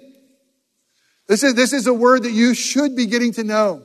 This 1.27 1.43
is, 1.43 1.55
this 1.55 1.73
is 1.73 1.89
a 1.89 1.95
word 1.95 2.23
that 2.23 2.31
you 2.31 2.55
should 2.55 2.95
be 2.95 3.07
getting 3.07 3.33
to 3.33 3.43
know. 3.43 3.83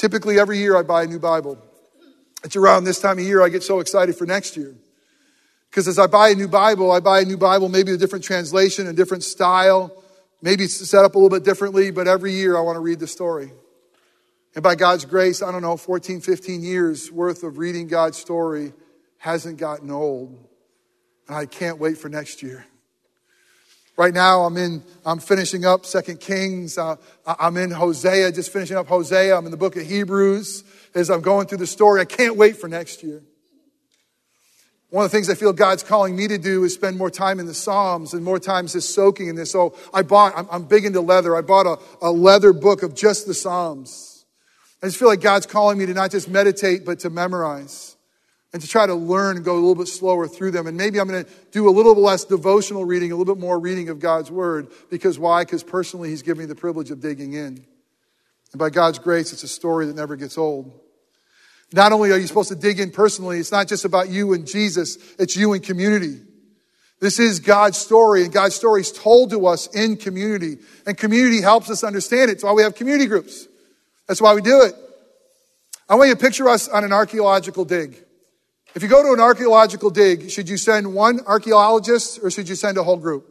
Typically, 0.00 0.40
every 0.40 0.56
year 0.56 0.78
I 0.78 0.82
buy 0.82 1.02
a 1.02 1.06
new 1.06 1.18
Bible. 1.18 1.58
It's 2.42 2.56
around 2.56 2.84
this 2.84 3.00
time 3.00 3.18
of 3.18 3.24
year 3.26 3.42
I 3.42 3.50
get 3.50 3.62
so 3.62 3.80
excited 3.80 4.16
for 4.16 4.24
next 4.24 4.56
year. 4.56 4.74
Because 5.68 5.86
as 5.86 5.98
I 5.98 6.06
buy 6.06 6.30
a 6.30 6.34
new 6.34 6.48
Bible, 6.48 6.90
I 6.90 7.00
buy 7.00 7.20
a 7.20 7.24
new 7.26 7.36
Bible, 7.36 7.68
maybe 7.68 7.92
a 7.92 7.98
different 7.98 8.24
translation, 8.24 8.86
a 8.86 8.94
different 8.94 9.24
style, 9.24 9.92
maybe 10.40 10.64
it's 10.64 10.88
set 10.88 11.04
up 11.04 11.16
a 11.16 11.18
little 11.18 11.28
bit 11.28 11.44
differently, 11.44 11.90
but 11.90 12.08
every 12.08 12.32
year 12.32 12.56
I 12.56 12.62
want 12.62 12.76
to 12.76 12.80
read 12.80 12.98
the 12.98 13.06
story. 13.06 13.52
And 14.54 14.62
by 14.62 14.74
God's 14.74 15.04
grace, 15.04 15.42
I 15.42 15.52
don't 15.52 15.60
know, 15.60 15.76
14, 15.76 16.22
15 16.22 16.62
years 16.62 17.12
worth 17.12 17.42
of 17.42 17.58
reading 17.58 17.86
God's 17.86 18.16
story 18.16 18.72
hasn't 19.18 19.58
gotten 19.58 19.90
old. 19.90 20.30
And 21.28 21.36
I 21.36 21.44
can't 21.44 21.78
wait 21.78 21.98
for 21.98 22.08
next 22.08 22.42
year. 22.42 22.64
Right 24.00 24.14
now, 24.14 24.44
I'm 24.44 24.56
in, 24.56 24.82
I'm 25.04 25.18
finishing 25.18 25.66
up 25.66 25.84
Second 25.84 26.20
Kings. 26.20 26.78
Uh, 26.78 26.96
I'm 27.26 27.58
in 27.58 27.70
Hosea, 27.70 28.32
just 28.32 28.50
finishing 28.50 28.78
up 28.78 28.86
Hosea. 28.86 29.36
I'm 29.36 29.44
in 29.44 29.50
the 29.50 29.58
book 29.58 29.76
of 29.76 29.86
Hebrews 29.86 30.64
as 30.94 31.10
I'm 31.10 31.20
going 31.20 31.48
through 31.48 31.58
the 31.58 31.66
story. 31.66 32.00
I 32.00 32.06
can't 32.06 32.38
wait 32.38 32.56
for 32.56 32.66
next 32.66 33.02
year. 33.02 33.22
One 34.88 35.04
of 35.04 35.10
the 35.10 35.14
things 35.14 35.28
I 35.28 35.34
feel 35.34 35.52
God's 35.52 35.82
calling 35.82 36.16
me 36.16 36.28
to 36.28 36.38
do 36.38 36.64
is 36.64 36.72
spend 36.72 36.96
more 36.96 37.10
time 37.10 37.40
in 37.40 37.44
the 37.44 37.52
Psalms 37.52 38.14
and 38.14 38.24
more 38.24 38.38
times 38.38 38.72
just 38.72 38.94
soaking 38.94 39.28
in 39.28 39.36
this. 39.36 39.50
So 39.50 39.76
I 39.92 40.00
bought, 40.00 40.32
I'm, 40.34 40.48
I'm 40.50 40.64
big 40.64 40.86
into 40.86 41.02
leather. 41.02 41.36
I 41.36 41.42
bought 41.42 41.66
a, 41.66 41.78
a 42.00 42.10
leather 42.10 42.54
book 42.54 42.82
of 42.82 42.94
just 42.94 43.26
the 43.26 43.34
Psalms. 43.34 44.24
I 44.82 44.86
just 44.86 44.98
feel 44.98 45.08
like 45.08 45.20
God's 45.20 45.44
calling 45.44 45.76
me 45.76 45.84
to 45.84 45.92
not 45.92 46.10
just 46.10 46.26
meditate, 46.26 46.86
but 46.86 47.00
to 47.00 47.10
memorize 47.10 47.96
and 48.52 48.60
to 48.60 48.68
try 48.68 48.86
to 48.86 48.94
learn 48.94 49.36
and 49.36 49.44
go 49.44 49.52
a 49.52 49.60
little 49.60 49.76
bit 49.76 49.86
slower 49.86 50.26
through 50.26 50.50
them. 50.50 50.66
And 50.66 50.76
maybe 50.76 50.98
I'm 50.98 51.08
going 51.08 51.24
to 51.24 51.30
do 51.52 51.68
a 51.68 51.70
little 51.70 51.94
less 51.94 52.24
devotional 52.24 52.84
reading, 52.84 53.12
a 53.12 53.16
little 53.16 53.34
bit 53.34 53.40
more 53.40 53.58
reading 53.58 53.88
of 53.88 54.00
God's 54.00 54.30
word. 54.30 54.68
Because 54.90 55.18
why? 55.18 55.44
Because 55.44 55.62
personally, 55.62 56.08
He's 56.08 56.22
given 56.22 56.40
me 56.40 56.46
the 56.46 56.56
privilege 56.56 56.90
of 56.90 57.00
digging 57.00 57.34
in. 57.34 57.64
And 58.52 58.58
by 58.58 58.70
God's 58.70 58.98
grace, 58.98 59.32
it's 59.32 59.44
a 59.44 59.48
story 59.48 59.86
that 59.86 59.94
never 59.94 60.16
gets 60.16 60.36
old. 60.36 60.72
Not 61.72 61.92
only 61.92 62.10
are 62.10 62.18
you 62.18 62.26
supposed 62.26 62.48
to 62.48 62.56
dig 62.56 62.80
in 62.80 62.90
personally, 62.90 63.38
it's 63.38 63.52
not 63.52 63.68
just 63.68 63.84
about 63.84 64.08
you 64.08 64.32
and 64.32 64.44
Jesus, 64.46 64.98
it's 65.20 65.36
you 65.36 65.52
and 65.52 65.62
community. 65.62 66.20
This 66.98 67.20
is 67.20 67.38
God's 67.40 67.78
story, 67.78 68.24
and 68.24 68.32
God's 68.32 68.56
story 68.56 68.80
is 68.80 68.92
told 68.92 69.30
to 69.30 69.46
us 69.46 69.68
in 69.68 69.96
community. 69.96 70.58
And 70.86 70.98
community 70.98 71.40
helps 71.40 71.70
us 71.70 71.84
understand 71.84 72.30
it. 72.30 72.34
That's 72.34 72.44
why 72.44 72.52
we 72.52 72.62
have 72.62 72.74
community 72.74 73.06
groups. 73.06 73.46
That's 74.08 74.20
why 74.20 74.34
we 74.34 74.42
do 74.42 74.62
it. 74.62 74.74
I 75.88 75.94
want 75.94 76.08
you 76.08 76.14
to 76.14 76.20
picture 76.20 76.48
us 76.48 76.68
on 76.68 76.84
an 76.84 76.92
archaeological 76.92 77.64
dig. 77.64 77.96
If 78.74 78.82
you 78.82 78.88
go 78.88 79.02
to 79.02 79.12
an 79.12 79.20
archaeological 79.20 79.90
dig, 79.90 80.30
should 80.30 80.48
you 80.48 80.56
send 80.56 80.94
one 80.94 81.20
archaeologist 81.26 82.20
or 82.22 82.30
should 82.30 82.48
you 82.48 82.54
send 82.54 82.78
a 82.78 82.84
whole 82.84 82.96
group? 82.96 83.26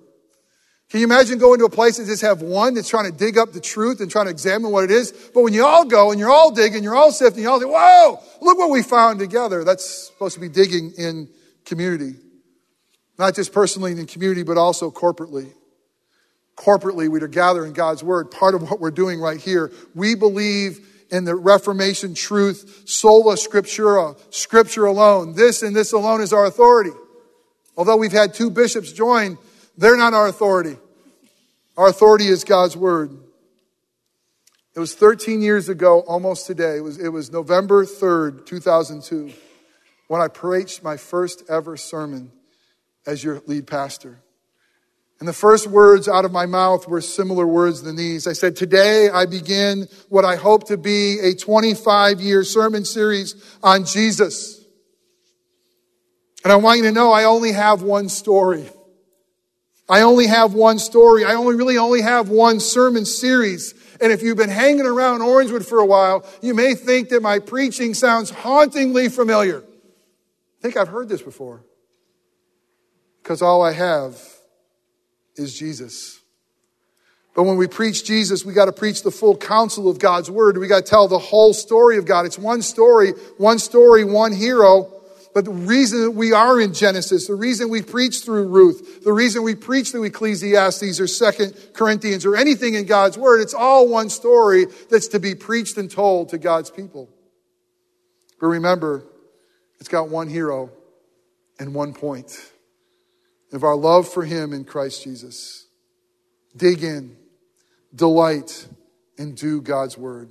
Can 0.89 0.99
you 0.99 1.05
imagine 1.05 1.37
going 1.37 1.59
to 1.59 1.65
a 1.65 1.69
place 1.69 1.99
and 1.99 2.07
just 2.07 2.23
have 2.23 2.41
one 2.41 2.73
that's 2.73 2.89
trying 2.89 3.09
to 3.09 3.15
dig 3.15 3.37
up 3.37 3.53
the 3.53 3.61
truth 3.61 4.01
and 4.01 4.09
trying 4.09 4.25
to 4.25 4.31
examine 4.31 4.71
what 4.71 4.83
it 4.83 4.91
is? 4.91 5.11
But 5.33 5.43
when 5.43 5.53
you 5.53 5.65
all 5.65 5.85
go 5.85 6.09
and 6.09 6.19
you're 6.19 6.31
all 6.31 6.51
digging, 6.51 6.83
you're 6.83 6.95
all 6.95 7.11
sifting, 7.11 7.43
you 7.43 7.49
all 7.49 7.59
say, 7.59 7.67
whoa, 7.67 8.19
look 8.41 8.57
what 8.57 8.71
we 8.71 8.81
found 8.81 9.19
together. 9.19 9.63
That's 9.63 10.07
supposed 10.07 10.33
to 10.33 10.41
be 10.41 10.49
digging 10.49 10.93
in 10.97 11.29
community. 11.63 12.15
Not 13.19 13.35
just 13.35 13.53
personally 13.53 13.91
in 13.91 14.05
community, 14.07 14.43
but 14.43 14.57
also 14.57 14.89
corporately. 14.89 15.53
Corporately, 16.57 17.07
we 17.07 17.21
are 17.21 17.27
gathering 17.27 17.73
God's 17.73 18.03
word. 18.03 18.31
Part 18.31 18.55
of 18.55 18.69
what 18.69 18.79
we're 18.79 18.91
doing 18.91 19.21
right 19.21 19.39
here. 19.39 19.71
We 19.93 20.15
believe 20.15 20.98
in 21.11 21.25
the 21.25 21.35
Reformation 21.35 22.13
truth, 22.13 22.83
sola 22.85 23.35
scriptura, 23.35 24.17
scripture 24.33 24.85
alone. 24.85 25.33
This 25.33 25.63
and 25.63 25.75
this 25.75 25.91
alone 25.91 26.21
is 26.21 26.33
our 26.33 26.45
authority. 26.45 26.91
Although 27.75 27.97
we've 27.97 28.11
had 28.11 28.33
two 28.33 28.49
bishops 28.49 28.91
join, 28.91 29.37
they're 29.77 29.97
not 29.97 30.13
our 30.13 30.27
authority. 30.27 30.77
Our 31.77 31.87
authority 31.87 32.27
is 32.27 32.43
God's 32.43 32.75
word. 32.75 33.11
It 34.75 34.79
was 34.79 34.93
13 34.93 35.41
years 35.41 35.69
ago, 35.69 36.01
almost 36.01 36.45
today. 36.45 36.77
It 36.77 36.83
was, 36.83 36.99
it 36.99 37.09
was 37.09 37.31
November 37.31 37.85
3rd, 37.85 38.45
2002, 38.45 39.31
when 40.07 40.21
I 40.21 40.27
preached 40.27 40.83
my 40.83 40.97
first 40.97 41.43
ever 41.49 41.75
sermon 41.77 42.31
as 43.05 43.23
your 43.23 43.41
lead 43.47 43.65
pastor. 43.65 44.19
And 45.19 45.27
the 45.27 45.33
first 45.33 45.67
words 45.67 46.07
out 46.07 46.23
of 46.23 46.31
my 46.31 46.45
mouth 46.45 46.87
were 46.87 47.01
similar 47.01 47.45
words 47.45 47.81
than 47.81 47.97
these. 47.97 48.25
I 48.25 48.33
said, 48.33 48.55
Today 48.55 49.09
I 49.09 49.25
begin 49.25 49.87
what 50.07 50.23
I 50.23 50.37
hope 50.37 50.67
to 50.67 50.77
be 50.77 51.19
a 51.19 51.35
25 51.35 52.21
year 52.21 52.43
sermon 52.43 52.85
series 52.85 53.35
on 53.61 53.85
Jesus. 53.85 54.63
And 56.43 56.53
I 56.53 56.55
want 56.55 56.77
you 56.77 56.83
to 56.85 56.93
know 56.93 57.11
I 57.11 57.25
only 57.25 57.51
have 57.51 57.81
one 57.81 58.07
story. 58.07 58.69
I 59.89 60.01
only 60.01 60.27
have 60.27 60.53
one 60.53 60.79
story. 60.79 61.25
I 61.25 61.33
only 61.33 61.55
really 61.55 61.77
only 61.77 62.01
have 62.01 62.29
one 62.29 62.61
sermon 62.61 63.03
series. 63.03 63.73
And 63.99 64.13
if 64.13 64.21
you've 64.21 64.37
been 64.37 64.49
hanging 64.49 64.85
around 64.85 65.19
Orangewood 65.19 65.67
for 65.67 65.79
a 65.79 65.85
while, 65.85 66.25
you 66.41 66.53
may 66.53 66.75
think 66.75 67.09
that 67.09 67.21
my 67.21 67.39
preaching 67.39 67.93
sounds 67.93 68.29
hauntingly 68.29 69.09
familiar. 69.09 69.63
I 69.63 70.61
think 70.61 70.77
I've 70.77 70.87
heard 70.87 71.09
this 71.09 71.21
before. 71.21 71.65
Because 73.21 73.41
all 73.41 73.61
I 73.61 73.73
have 73.73 74.17
is 75.39 75.57
Jesus. 75.57 76.19
But 77.35 77.43
when 77.43 77.57
we 77.57 77.67
preach 77.67 78.03
Jesus, 78.03 78.43
we 78.43 78.53
got 78.53 78.65
to 78.65 78.71
preach 78.71 79.03
the 79.03 79.11
full 79.11 79.37
counsel 79.37 79.89
of 79.89 79.99
God's 79.99 80.29
word. 80.29 80.57
We 80.57 80.67
got 80.67 80.85
to 80.85 80.89
tell 80.89 81.07
the 81.07 81.19
whole 81.19 81.53
story 81.53 81.97
of 81.97 82.05
God. 82.05 82.25
It's 82.25 82.37
one 82.37 82.61
story, 82.61 83.11
one 83.37 83.59
story, 83.59 84.03
one 84.03 84.33
hero. 84.33 84.91
But 85.33 85.45
the 85.45 85.51
reason 85.51 86.15
we 86.15 86.33
are 86.33 86.59
in 86.59 86.73
Genesis, 86.73 87.27
the 87.27 87.35
reason 87.35 87.69
we 87.69 87.81
preach 87.81 88.21
through 88.25 88.47
Ruth, 88.47 89.03
the 89.03 89.13
reason 89.13 89.43
we 89.43 89.55
preach 89.55 89.91
through 89.91 90.03
Ecclesiastes 90.05 90.99
or 90.99 91.07
Second 91.07 91.55
Corinthians 91.73 92.25
or 92.25 92.35
anything 92.35 92.73
in 92.73 92.85
God's 92.85 93.17
Word, 93.17 93.39
it's 93.39 93.53
all 93.53 93.87
one 93.87 94.09
story 94.09 94.65
that's 94.89 95.09
to 95.09 95.19
be 95.19 95.35
preached 95.35 95.77
and 95.77 95.89
told 95.89 96.29
to 96.29 96.39
God's 96.39 96.71
people. 96.71 97.09
But 98.41 98.47
remember, 98.47 99.05
it's 99.79 99.87
got 99.87 100.09
one 100.09 100.27
hero 100.27 100.71
and 101.59 101.75
one 101.75 101.93
point 101.93 102.37
of 103.51 103.63
our 103.63 103.75
love 103.75 104.07
for 104.07 104.23
Him 104.23 104.53
in 104.53 104.63
Christ 104.63 105.03
Jesus. 105.03 105.67
Dig 106.55 106.83
in, 106.83 107.15
delight, 107.93 108.67
and 109.17 109.35
do 109.35 109.61
God's 109.61 109.97
Word. 109.97 110.29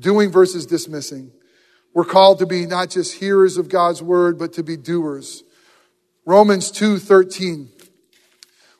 Doing 0.00 0.30
versus 0.30 0.66
dismissing. 0.66 1.32
We're 1.94 2.04
called 2.04 2.38
to 2.38 2.46
be 2.46 2.66
not 2.66 2.90
just 2.90 3.14
hearers 3.14 3.58
of 3.58 3.68
God's 3.68 4.02
word, 4.02 4.38
but 4.38 4.54
to 4.54 4.62
be 4.62 4.76
doers. 4.76 5.44
Romans 6.24 6.72
2.13. 6.72 7.68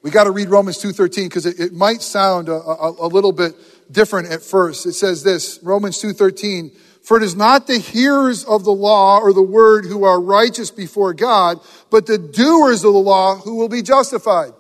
We 0.02 0.11
got 0.11 0.24
to 0.24 0.30
read 0.30 0.48
Romans 0.48 0.82
2.13 0.82 1.26
because 1.26 1.46
it, 1.46 1.61
it, 1.61 1.72
might 1.72 2.02
sound 2.02 2.48
a, 2.48 2.54
a, 2.54 3.06
a 3.06 3.08
little 3.08 3.32
bit 3.32 3.54
different 3.90 4.32
at 4.32 4.42
first. 4.42 4.87
It 4.87 4.94
says 4.94 5.22
this, 5.22 5.61
Romans 5.62 6.02
2.13, 6.02 6.74
For 7.02 7.16
it 7.16 7.22
is 7.22 7.34
not 7.34 7.66
the 7.66 7.78
hearers 7.78 8.44
of 8.44 8.64
the 8.64 8.72
law 8.72 9.18
or 9.18 9.32
the 9.32 9.42
word 9.42 9.84
who 9.84 10.04
are 10.04 10.20
righteous 10.20 10.70
before 10.70 11.14
God, 11.14 11.58
but 11.90 12.06
the 12.06 12.18
doers 12.18 12.84
of 12.84 12.92
the 12.92 12.98
law 12.98 13.36
who 13.36 13.56
will 13.56 13.68
be 13.68 13.82
justified. 13.82 14.52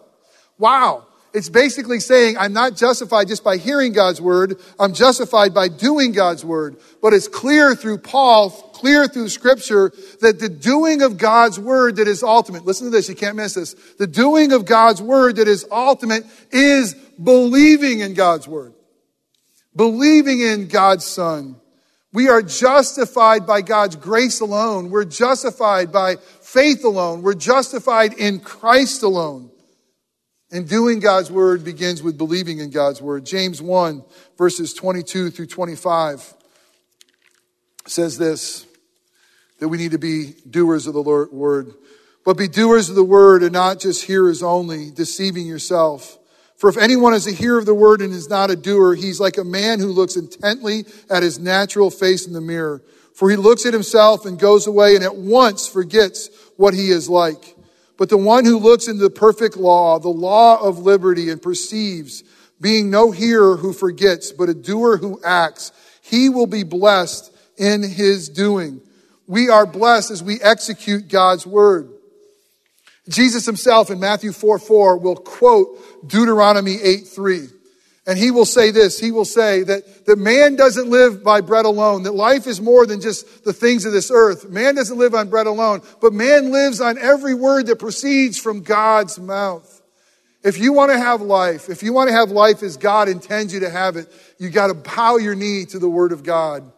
Wow. 0.58 1.06
It's 1.32 1.48
basically 1.48 2.00
saying 2.00 2.36
I'm 2.36 2.52
not 2.52 2.76
justified 2.76 3.28
just 3.28 3.42
by 3.42 3.56
hearing 3.56 3.92
God's 3.92 4.20
word. 4.20 4.58
I'm 4.78 4.92
justified 4.92 5.54
by 5.54 5.68
doing 5.68 6.12
God's 6.12 6.44
word. 6.44 6.76
But 7.00 7.14
it's 7.14 7.28
clear 7.28 7.74
through 7.74 7.98
Paul, 7.98 8.50
clear 8.50 9.06
through 9.06 9.30
scripture 9.30 9.92
that 10.20 10.40
the 10.40 10.50
doing 10.50 11.00
of 11.00 11.16
God's 11.16 11.58
word 11.58 11.96
that 11.96 12.08
is 12.08 12.22
ultimate. 12.22 12.66
Listen 12.66 12.88
to 12.88 12.90
this. 12.90 13.08
You 13.08 13.14
can't 13.14 13.36
miss 13.36 13.54
this. 13.54 13.74
The 13.98 14.06
doing 14.06 14.52
of 14.52 14.66
God's 14.66 15.00
word 15.00 15.36
that 15.36 15.48
is 15.48 15.64
ultimate 15.70 16.24
is 16.50 16.94
believing 17.22 18.00
in 18.00 18.12
God's 18.12 18.46
word. 18.46 18.74
Believing 19.74 20.40
in 20.40 20.68
God's 20.68 21.06
son. 21.06 21.56
We 22.12 22.28
are 22.28 22.42
justified 22.42 23.46
by 23.46 23.62
God's 23.62 23.96
grace 23.96 24.40
alone. 24.40 24.90
We're 24.90 25.06
justified 25.06 25.90
by 25.90 26.16
faith 26.42 26.84
alone. 26.84 27.22
We're 27.22 27.34
justified 27.34 28.12
in 28.14 28.40
Christ 28.40 29.02
alone. 29.02 29.50
And 30.50 30.68
doing 30.68 31.00
God's 31.00 31.30
word 31.30 31.64
begins 31.64 32.02
with 32.02 32.18
believing 32.18 32.58
in 32.58 32.68
God's 32.68 33.00
word. 33.00 33.24
James 33.24 33.62
1, 33.62 34.04
verses 34.36 34.74
22 34.74 35.30
through 35.30 35.46
25 35.46 36.34
says 37.86 38.18
this 38.18 38.66
that 39.58 39.68
we 39.68 39.78
need 39.78 39.92
to 39.92 39.98
be 39.98 40.34
doers 40.50 40.86
of 40.88 40.94
the 40.94 41.02
word. 41.02 41.72
But 42.24 42.36
be 42.36 42.48
doers 42.48 42.90
of 42.90 42.96
the 42.96 43.04
word 43.04 43.42
and 43.42 43.52
not 43.52 43.78
just 43.80 44.04
hearers 44.04 44.42
only, 44.42 44.90
deceiving 44.90 45.46
yourself. 45.46 46.18
For 46.62 46.68
if 46.68 46.76
anyone 46.76 47.12
is 47.12 47.26
a 47.26 47.32
hearer 47.32 47.58
of 47.58 47.66
the 47.66 47.74
word 47.74 48.02
and 48.02 48.14
is 48.14 48.28
not 48.28 48.52
a 48.52 48.54
doer, 48.54 48.94
he's 48.94 49.18
like 49.18 49.36
a 49.36 49.42
man 49.42 49.80
who 49.80 49.88
looks 49.88 50.14
intently 50.14 50.84
at 51.10 51.24
his 51.24 51.40
natural 51.40 51.90
face 51.90 52.24
in 52.24 52.32
the 52.32 52.40
mirror. 52.40 52.84
For 53.16 53.28
he 53.28 53.34
looks 53.34 53.66
at 53.66 53.72
himself 53.72 54.26
and 54.26 54.38
goes 54.38 54.68
away 54.68 54.94
and 54.94 55.02
at 55.02 55.16
once 55.16 55.66
forgets 55.66 56.30
what 56.56 56.72
he 56.72 56.92
is 56.92 57.08
like. 57.08 57.56
But 57.98 58.10
the 58.10 58.16
one 58.16 58.44
who 58.44 58.60
looks 58.60 58.86
into 58.86 59.02
the 59.02 59.10
perfect 59.10 59.56
law, 59.56 59.98
the 59.98 60.08
law 60.08 60.64
of 60.64 60.78
liberty, 60.78 61.30
and 61.30 61.42
perceives, 61.42 62.22
being 62.60 62.90
no 62.90 63.10
hearer 63.10 63.56
who 63.56 63.72
forgets, 63.72 64.30
but 64.30 64.48
a 64.48 64.54
doer 64.54 64.98
who 64.98 65.20
acts, 65.24 65.72
he 66.00 66.28
will 66.28 66.46
be 66.46 66.62
blessed 66.62 67.36
in 67.56 67.82
his 67.82 68.28
doing. 68.28 68.80
We 69.26 69.48
are 69.48 69.66
blessed 69.66 70.12
as 70.12 70.22
we 70.22 70.40
execute 70.40 71.08
God's 71.08 71.44
word. 71.44 71.91
Jesus 73.08 73.46
himself 73.46 73.90
in 73.90 73.98
Matthew 73.98 74.32
4 74.32 74.58
4 74.58 74.98
will 74.98 75.16
quote 75.16 76.08
Deuteronomy 76.08 76.80
8 76.80 77.08
3. 77.08 77.48
And 78.04 78.18
he 78.18 78.32
will 78.32 78.46
say 78.46 78.72
this, 78.72 78.98
he 78.98 79.12
will 79.12 79.24
say 79.24 79.62
that, 79.62 80.06
that 80.06 80.18
man 80.18 80.56
doesn't 80.56 80.90
live 80.90 81.22
by 81.22 81.40
bread 81.40 81.66
alone, 81.66 82.02
that 82.02 82.14
life 82.14 82.48
is 82.48 82.60
more 82.60 82.84
than 82.84 83.00
just 83.00 83.44
the 83.44 83.52
things 83.52 83.84
of 83.84 83.92
this 83.92 84.10
earth. 84.12 84.48
Man 84.50 84.74
doesn't 84.74 84.98
live 84.98 85.14
on 85.14 85.30
bread 85.30 85.46
alone, 85.46 85.82
but 86.00 86.12
man 86.12 86.50
lives 86.50 86.80
on 86.80 86.98
every 86.98 87.34
word 87.34 87.66
that 87.66 87.78
proceeds 87.78 88.38
from 88.38 88.62
God's 88.62 89.20
mouth. 89.20 89.80
If 90.42 90.58
you 90.58 90.72
want 90.72 90.90
to 90.90 90.98
have 90.98 91.20
life, 91.20 91.68
if 91.68 91.84
you 91.84 91.92
want 91.92 92.08
to 92.08 92.14
have 92.14 92.32
life 92.32 92.64
as 92.64 92.76
God 92.76 93.08
intends 93.08 93.54
you 93.54 93.60
to 93.60 93.70
have 93.70 93.96
it, 93.96 94.12
you 94.38 94.50
got 94.50 94.66
to 94.66 94.74
bow 94.74 95.18
your 95.18 95.36
knee 95.36 95.64
to 95.66 95.78
the 95.78 95.88
word 95.88 96.10
of 96.10 96.24
God 96.24 96.72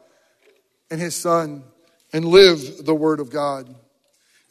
and 0.91 1.01
his 1.01 1.17
son 1.17 1.65
and 2.13 2.27
live 2.27 2.85
the 2.85 2.95
word 2.95 3.21
of 3.21 3.31
God. 3.31 3.67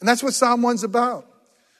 And 0.00 0.08
that's 0.08 0.24
what 0.24 0.34
Psalm 0.34 0.62
1's 0.62 0.82
about. 0.82 1.24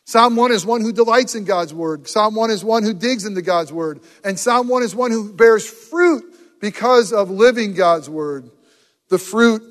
Psalm 0.07 0.37
1 0.37 0.53
is 0.53 0.67
one 0.67 0.83
who 0.83 0.93
delights 0.93 1.35
in 1.35 1.45
God's 1.45 1.73
word. 1.73 2.07
Psalm 2.07 2.35
1 2.35 2.51
is 2.51 2.63
one 2.63 2.83
who 2.83 2.93
digs 2.93 3.25
into 3.25 3.41
God's 3.41 3.73
word. 3.73 4.01
And 4.23 4.39
Psalm 4.39 4.69
1 4.69 4.83
is 4.83 4.95
one 4.95 5.11
who 5.11 5.33
bears 5.33 5.67
fruit 5.67 6.25
because 6.61 7.13
of 7.13 7.31
living 7.31 7.75
God's 7.75 8.09
word. 8.11 8.51
The 9.09 9.19
fruit 9.19 9.63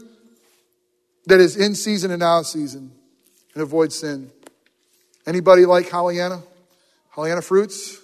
that 1.28 1.40
is 1.40 1.56
in 1.56 1.76
season 1.76 2.12
and 2.12 2.24
out 2.24 2.40
of 2.40 2.48
season 2.48 2.92
and 3.54 3.64
avoid 3.64 3.94
sin. 3.94 4.32
Anybody 5.28 5.66
like 5.66 5.88
Hollieanna? 5.88 6.42
Hollieanna 7.16 7.44
Fruits? 7.44 8.00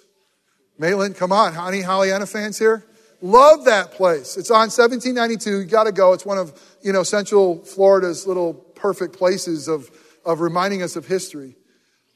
Maitland, 0.77 1.17
come 1.17 1.31
on. 1.31 1.53
Any 1.67 1.83
Hollieanna 1.83 2.31
fans 2.31 2.57
here? 2.57 2.85
Love 3.21 3.65
that 3.65 3.91
place. 3.91 4.37
It's 4.37 4.51
on 4.51 4.69
1792. 4.69 5.59
You 5.61 5.65
got 5.65 5.85
to 5.85 5.91
go. 5.91 6.13
It's 6.13 6.25
one 6.25 6.37
of, 6.37 6.57
you 6.81 6.93
know, 6.93 7.03
Central 7.03 7.65
Florida's 7.65 8.25
little 8.25 8.53
perfect 8.53 9.17
places 9.17 9.67
of, 9.67 9.89
of 10.23 10.39
reminding 10.39 10.81
us 10.83 10.95
of 10.95 11.05
history. 11.05 11.55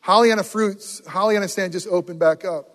Hollieanna 0.06 0.46
Fruits, 0.46 1.02
Hollieanna 1.02 1.50
Stand 1.50 1.72
just 1.72 1.88
opened 1.88 2.20
back 2.20 2.44
up. 2.44 2.68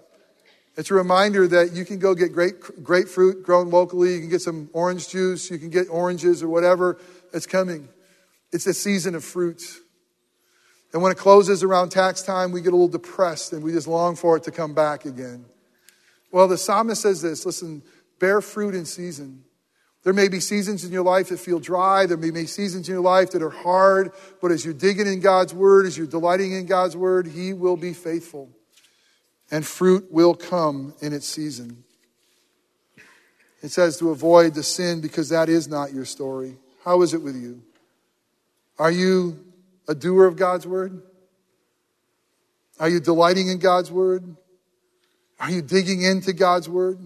It's 0.76 0.90
a 0.90 0.94
reminder 0.94 1.46
that 1.48 1.72
you 1.72 1.84
can 1.84 1.98
go 1.98 2.14
get 2.14 2.32
great 2.32 2.54
grapefruit 2.82 3.42
grown 3.42 3.68
locally. 3.68 4.14
You 4.14 4.20
can 4.20 4.30
get 4.30 4.40
some 4.40 4.70
orange 4.72 5.08
juice. 5.08 5.50
You 5.50 5.58
can 5.58 5.70
get 5.70 5.88
oranges 5.90 6.42
or 6.42 6.48
whatever. 6.48 6.98
It's 7.32 7.46
coming. 7.46 7.88
It's 8.52 8.66
a 8.66 8.72
season 8.72 9.14
of 9.14 9.24
fruits. 9.24 9.80
And 10.92 11.02
when 11.02 11.12
it 11.12 11.18
closes 11.18 11.62
around 11.62 11.90
tax 11.90 12.22
time, 12.22 12.52
we 12.52 12.62
get 12.62 12.72
a 12.72 12.76
little 12.76 12.88
depressed 12.88 13.52
and 13.52 13.62
we 13.62 13.72
just 13.72 13.88
long 13.88 14.16
for 14.16 14.36
it 14.36 14.44
to 14.44 14.50
come 14.50 14.72
back 14.72 15.04
again. 15.04 15.44
Well, 16.30 16.48
the 16.48 16.56
psalmist 16.56 17.02
says 17.02 17.20
this 17.20 17.44
listen, 17.44 17.82
bear 18.20 18.40
fruit 18.40 18.74
in 18.74 18.86
season. 18.86 19.44
There 20.04 20.12
may 20.12 20.28
be 20.28 20.40
seasons 20.40 20.84
in 20.84 20.92
your 20.92 21.02
life 21.02 21.28
that 21.28 21.38
feel 21.38 21.58
dry. 21.58 22.06
There 22.06 22.16
may 22.16 22.30
be 22.30 22.46
seasons 22.46 22.88
in 22.88 22.94
your 22.94 23.02
life 23.02 23.30
that 23.32 23.42
are 23.42 23.50
hard. 23.50 24.12
But 24.40 24.52
as 24.52 24.64
you're 24.64 24.74
digging 24.74 25.06
in 25.06 25.20
God's 25.20 25.52
word, 25.52 25.86
as 25.86 25.98
you're 25.98 26.06
delighting 26.06 26.52
in 26.52 26.66
God's 26.66 26.96
word, 26.96 27.26
He 27.26 27.52
will 27.52 27.76
be 27.76 27.92
faithful. 27.92 28.48
And 29.50 29.66
fruit 29.66 30.06
will 30.10 30.34
come 30.34 30.94
in 31.00 31.12
its 31.12 31.26
season. 31.26 31.84
It 33.62 33.70
says 33.70 33.98
to 33.98 34.10
avoid 34.10 34.54
the 34.54 34.62
sin 34.62 35.00
because 35.00 35.30
that 35.30 35.48
is 35.48 35.66
not 35.66 35.92
your 35.92 36.04
story. 36.04 36.56
How 36.84 37.02
is 37.02 37.12
it 37.12 37.22
with 37.22 37.34
you? 37.34 37.62
Are 38.78 38.92
you 38.92 39.44
a 39.88 39.94
doer 39.94 40.26
of 40.26 40.36
God's 40.36 40.66
word? 40.66 41.02
Are 42.78 42.88
you 42.88 43.00
delighting 43.00 43.48
in 43.48 43.58
God's 43.58 43.90
word? 43.90 44.36
Are 45.40 45.50
you 45.50 45.62
digging 45.62 46.02
into 46.02 46.32
God's 46.32 46.68
word? 46.68 47.00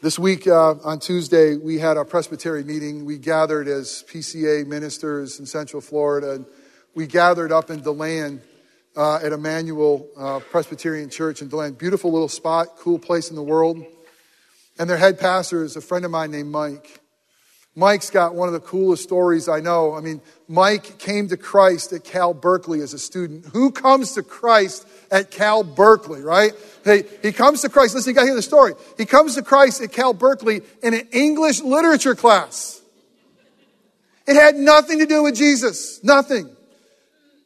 This 0.00 0.16
week 0.16 0.46
uh, 0.46 0.76
on 0.84 1.00
Tuesday, 1.00 1.56
we 1.56 1.80
had 1.80 1.96
our 1.96 2.04
Presbytery 2.04 2.62
meeting. 2.62 3.04
We 3.04 3.18
gathered 3.18 3.66
as 3.66 4.04
PCA 4.08 4.64
ministers 4.64 5.40
in 5.40 5.46
Central 5.46 5.82
Florida, 5.82 6.34
and 6.34 6.46
we 6.94 7.08
gathered 7.08 7.50
up 7.50 7.68
in 7.68 7.80
DeLand 7.80 8.40
uh, 8.96 9.16
at 9.16 9.32
Emmanuel 9.32 10.08
uh, 10.16 10.38
Presbyterian 10.38 11.10
Church 11.10 11.42
in 11.42 11.48
DeLand. 11.48 11.78
Beautiful 11.78 12.12
little 12.12 12.28
spot, 12.28 12.76
cool 12.76 13.00
place 13.00 13.30
in 13.30 13.34
the 13.34 13.42
world. 13.42 13.84
And 14.78 14.88
their 14.88 14.98
head 14.98 15.18
pastor 15.18 15.64
is 15.64 15.74
a 15.74 15.80
friend 15.80 16.04
of 16.04 16.12
mine 16.12 16.30
named 16.30 16.52
Mike. 16.52 17.00
Mike's 17.78 18.10
got 18.10 18.34
one 18.34 18.48
of 18.48 18.54
the 18.54 18.60
coolest 18.60 19.04
stories 19.04 19.48
I 19.48 19.60
know. 19.60 19.94
I 19.94 20.00
mean, 20.00 20.20
Mike 20.48 20.98
came 20.98 21.28
to 21.28 21.36
Christ 21.36 21.92
at 21.92 22.02
Cal 22.02 22.34
Berkeley 22.34 22.80
as 22.80 22.92
a 22.92 22.98
student. 22.98 23.46
Who 23.52 23.70
comes 23.70 24.14
to 24.14 24.24
Christ 24.24 24.84
at 25.12 25.30
Cal 25.30 25.62
Berkeley, 25.62 26.20
right? 26.20 26.50
He, 26.84 27.04
he 27.22 27.30
comes 27.30 27.62
to 27.62 27.68
Christ. 27.68 27.94
Listen, 27.94 28.10
you 28.10 28.14
got 28.16 28.22
to 28.22 28.26
hear 28.26 28.34
the 28.34 28.42
story. 28.42 28.74
He 28.96 29.06
comes 29.06 29.36
to 29.36 29.42
Christ 29.42 29.80
at 29.80 29.92
Cal 29.92 30.12
Berkeley 30.12 30.62
in 30.82 30.92
an 30.92 31.06
English 31.12 31.60
literature 31.60 32.16
class. 32.16 32.82
It 34.26 34.34
had 34.34 34.56
nothing 34.56 34.98
to 34.98 35.06
do 35.06 35.22
with 35.22 35.36
Jesus. 35.36 36.02
Nothing. 36.02 36.50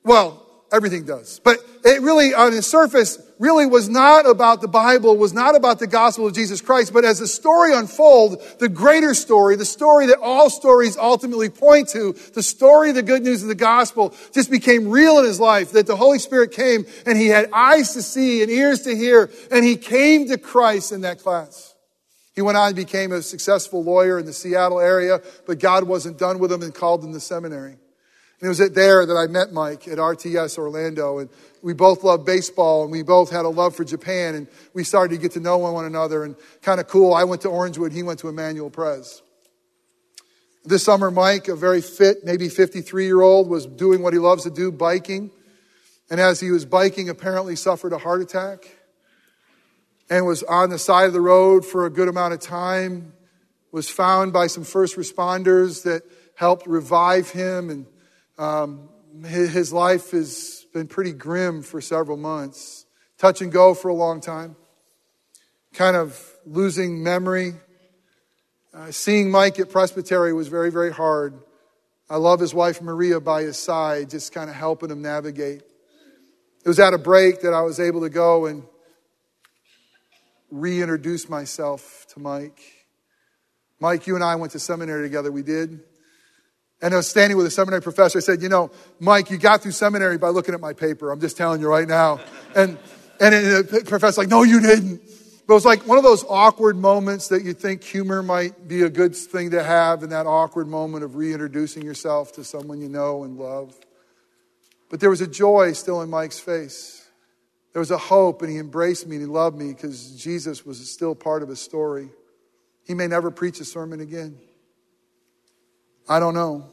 Well, 0.03 0.43
everything 0.73 1.05
does. 1.05 1.41
But 1.45 1.59
it 1.85 2.01
really, 2.01 2.33
on 2.33 2.53
the 2.53 2.63
surface, 2.63 3.19
really 3.43 3.67
was 3.67 3.89
not 3.89 4.25
about 4.25 4.61
the 4.61 4.69
Bible, 4.69 5.17
was 5.17 5.35
not 5.35 5.57
about 5.57 5.81
the 5.81 5.87
gospel 5.89 6.29
of 6.29 6.33
Jesus 6.33 6.61
Christ, 6.61 6.93
but 6.93 7.05
as 7.05 7.19
the 7.19 7.27
story 7.27 7.75
unfolded, 7.75 8.39
the 8.61 8.69
greater 8.69 9.15
story, 9.15 9.57
the 9.57 9.65
story 9.65 10.07
that 10.07 10.19
all 10.23 10.49
stories 10.49 10.97
ultimately 10.97 11.49
point 11.49 11.89
to, 11.89 12.13
the 12.35 12.43
story 12.43 12.91
of 12.91 12.95
the 12.95 13.03
good 13.03 13.23
news 13.23 13.43
of 13.43 13.49
the 13.49 13.57
gospel 13.57 14.15
just 14.33 14.49
became 14.49 14.89
real 14.89 15.19
in 15.19 15.25
his 15.25 15.41
life, 15.41 15.73
that 15.73 15.89
the 15.89 15.97
Holy 15.97 16.21
Spirit 16.21 16.53
came 16.53 16.87
and 17.05 17.19
he 17.19 17.27
had 17.27 17.51
eyes 17.53 17.95
to 17.95 18.03
see 18.03 18.43
and 18.43 18.51
ears 18.51 18.83
to 18.83 18.95
hear, 18.95 19.29
and 19.51 19.65
he 19.65 19.75
came 19.75 20.29
to 20.29 20.39
Christ 20.39 20.93
in 20.93 21.01
that 21.01 21.19
class. 21.19 21.75
He 22.37 22.43
went 22.43 22.57
on 22.57 22.69
and 22.69 22.77
became 22.77 23.11
a 23.11 23.23
successful 23.23 23.83
lawyer 23.83 24.21
in 24.21 24.25
the 24.25 24.33
Seattle 24.33 24.79
area, 24.79 25.21
but 25.49 25.59
God 25.59 25.83
wasn't 25.83 26.17
done 26.17 26.39
with 26.39 26.53
him 26.53 26.63
and 26.63 26.73
called 26.73 27.03
him 27.03 27.13
to 27.13 27.19
seminary. 27.19 27.77
And 28.43 28.49
it 28.49 28.59
was 28.59 28.71
there 28.73 29.07
that 29.07 29.17
I 29.17 29.29
met 29.29 29.53
Mike 29.53 29.87
at 29.87 29.99
RTS 29.99 30.59
Orlando. 30.59 31.21
And 31.21 31.31
we 31.63 31.75
both 31.75 32.03
loved 32.03 32.27
baseball 32.27 32.83
and 32.83 32.91
we 32.91 33.05
both 33.05 33.31
had 33.31 33.45
a 33.45 33.49
love 33.49 33.77
for 33.77 33.85
Japan. 33.85 34.35
And 34.35 34.49
we 34.75 34.83
started 34.83 35.15
to 35.15 35.23
get 35.23 35.31
to 35.33 35.41
know 35.41 35.59
one 35.59 35.85
another 35.85 36.25
and 36.25 36.35
kind 36.61 36.81
of 36.81 36.89
cool. 36.89 37.15
I 37.15 37.23
went 37.23 37.43
to 37.43 37.49
Orangewood, 37.49 37.93
he 37.93 38.03
went 38.03 38.19
to 38.19 38.29
Emmanuel 38.29 38.69
Pres. 38.69 39.23
This 40.65 40.83
summer, 40.83 41.13
Mike, 41.13 41.47
a 41.47 41.55
very 41.55 41.81
fit, 41.81 42.25
maybe 42.25 42.49
53 42.49 43.05
year 43.05 43.21
old, 43.21 43.49
was 43.49 43.65
doing 43.65 44.03
what 44.03 44.13
he 44.13 44.19
loves 44.19 44.43
to 44.43 44.51
do, 44.51 44.73
biking. 44.73 45.31
And 46.11 46.21
as 46.21 46.41
he 46.41 46.51
was 46.51 46.65
biking, 46.65 47.09
apparently 47.09 47.55
suffered 47.55 47.93
a 47.93 47.99
heart 47.99 48.23
attack 48.23 48.69
and 50.11 50.27
was 50.27 50.43
on 50.43 50.71
the 50.71 50.81
side 50.81 51.07
of 51.07 51.13
the 51.13 51.21
road 51.21 51.65
for 51.65 51.87
a 51.87 51.91
good 51.91 52.09
amount 52.09 52.35
of 52.35 52.41
time. 52.41 53.13
Was 53.71 53.89
found 53.89 54.33
by 54.33 54.49
some 54.49 54.65
first 54.65 54.97
responders 54.97 55.85
that 55.85 56.03
helped 56.35 56.67
revive 56.67 57.31
him 57.31 57.71
and 57.71 57.87
um, 58.43 58.89
his 59.25 59.73
life 59.73 60.11
has 60.11 60.67
been 60.75 60.89
pretty 60.89 61.13
grim 61.13 61.63
for 61.63 61.81
several 61.81 62.17
months, 62.17 62.87
touch 63.17 63.41
and 63.41 63.53
go 63.53 63.73
for 63.73 63.89
a 63.89 63.95
long 63.95 64.21
time, 64.21 64.57
kind 65.75 65.97
of 65.97 66.21
losing 66.45 67.05
memory. 67.05 67.55
Uh, 68.75 68.91
seeing 68.91 69.31
Mike 69.31 69.61
at 69.61 69.71
Presbytery 69.71 70.33
was 70.33 70.49
very, 70.49 70.73
very 70.73 70.91
hard. 70.91 71.35
I 72.11 72.17
love 72.17 72.41
his 72.41 72.53
wife 72.53 72.83
Maria 72.83 73.21
by 73.21 73.43
his 73.43 73.59
side, 73.59 74.11
just 74.11 74.33
kind 74.33 74.51
of 74.51 74.57
helping 74.57 74.91
him 74.91 75.03
navigate. 75.03 75.63
It 76.65 76.69
was 76.69 76.81
at 76.81 76.95
a 76.95 76.99
break 76.99 77.43
that 77.43 77.55
I 77.55 77.61
was 77.61 77.79
able 77.79 78.01
to 78.01 78.11
go 78.11 78.47
and 78.47 78.65
reintroduce 80.51 81.29
myself 81.29 82.07
to 82.15 82.19
Mike. 82.19 82.61
Mike, 83.79 84.09
you 84.09 84.17
and 84.17 84.25
I 84.25 84.35
went 84.35 84.53
to 84.53 84.59
seminary 84.59 85.03
together. 85.03 85.31
We 85.31 85.43
did. 85.43 85.81
And 86.83 86.93
I 86.93 86.97
was 86.97 87.07
standing 87.07 87.37
with 87.37 87.47
a 87.47 87.51
seminary 87.51 87.81
professor. 87.81 88.19
I 88.19 88.21
said, 88.21 88.43
You 88.43 88.49
know, 88.49 88.73
Mike, 88.99 89.31
you 89.31 89.39
got 89.39 89.63
through 89.63 89.71
seminary 89.71 90.19
by 90.19 90.29
looking 90.31 90.53
at 90.53 90.61
my 90.61 90.73
paper. 90.73 91.13
I'm 91.13 91.21
just 91.21 91.37
telling 91.37 91.61
you 91.61 91.69
right 91.69 91.87
now. 91.87 92.21
And, 92.57 92.77
and 93.21 93.35
the 93.35 93.85
professor's 93.87 94.19
like, 94.19 94.29
No, 94.29 94.43
you 94.43 94.61
didn't. 94.61 95.01
But 95.47 95.55
it 95.55 95.57
was 95.57 95.65
like 95.65 95.87
one 95.87 95.97
of 95.97 96.05
those 96.05 96.25
awkward 96.29 96.77
moments 96.77 97.29
that 97.29 97.45
you 97.45 97.53
think 97.53 97.83
humor 97.83 98.23
might 98.23 98.69
be 98.69 98.83
a 98.83 98.91
good 98.91 99.15
thing 99.15 99.53
to 99.53 99.63
have 99.63 100.03
in 100.03 100.11
that 100.11 100.27
awkward 100.27 100.69
moment 100.69 101.05
of 101.05 101.17
reintroducing 101.17 101.85
yourself 101.85 102.33
to 102.33 102.45
someone 102.45 102.81
you 102.81 102.89
know 102.89 103.25
and 103.25 103.37
love. 103.37 103.79
But 104.91 105.01
there 105.01 105.11
was 105.11 105.21
a 105.21 105.27
joy 105.27 105.73
still 105.73 106.03
in 106.03 106.11
Mike's 106.11 106.39
face. 106.39 107.09
There 107.73 107.81
was 107.81 107.91
a 107.91 107.99
hope, 107.99 108.43
and 108.43 108.51
he 108.51 108.59
embraced 108.59 109.07
me 109.07 109.17
and 109.17 109.25
he 109.25 109.31
loved 109.31 109.59
me 109.59 109.73
because 109.73 110.15
Jesus 110.23 110.67
was 110.67 110.91
still 110.91 111.15
part 111.15 111.43
of 111.43 111.49
his 111.49 111.61
story. 111.61 112.11
He 112.87 112.95
may 112.95 113.07
never 113.07 113.31
preach 113.31 113.61
a 113.61 113.65
sermon 113.65 114.01
again. 114.01 114.39
I 116.09 116.21
don't 116.21 116.35
know. 116.35 116.72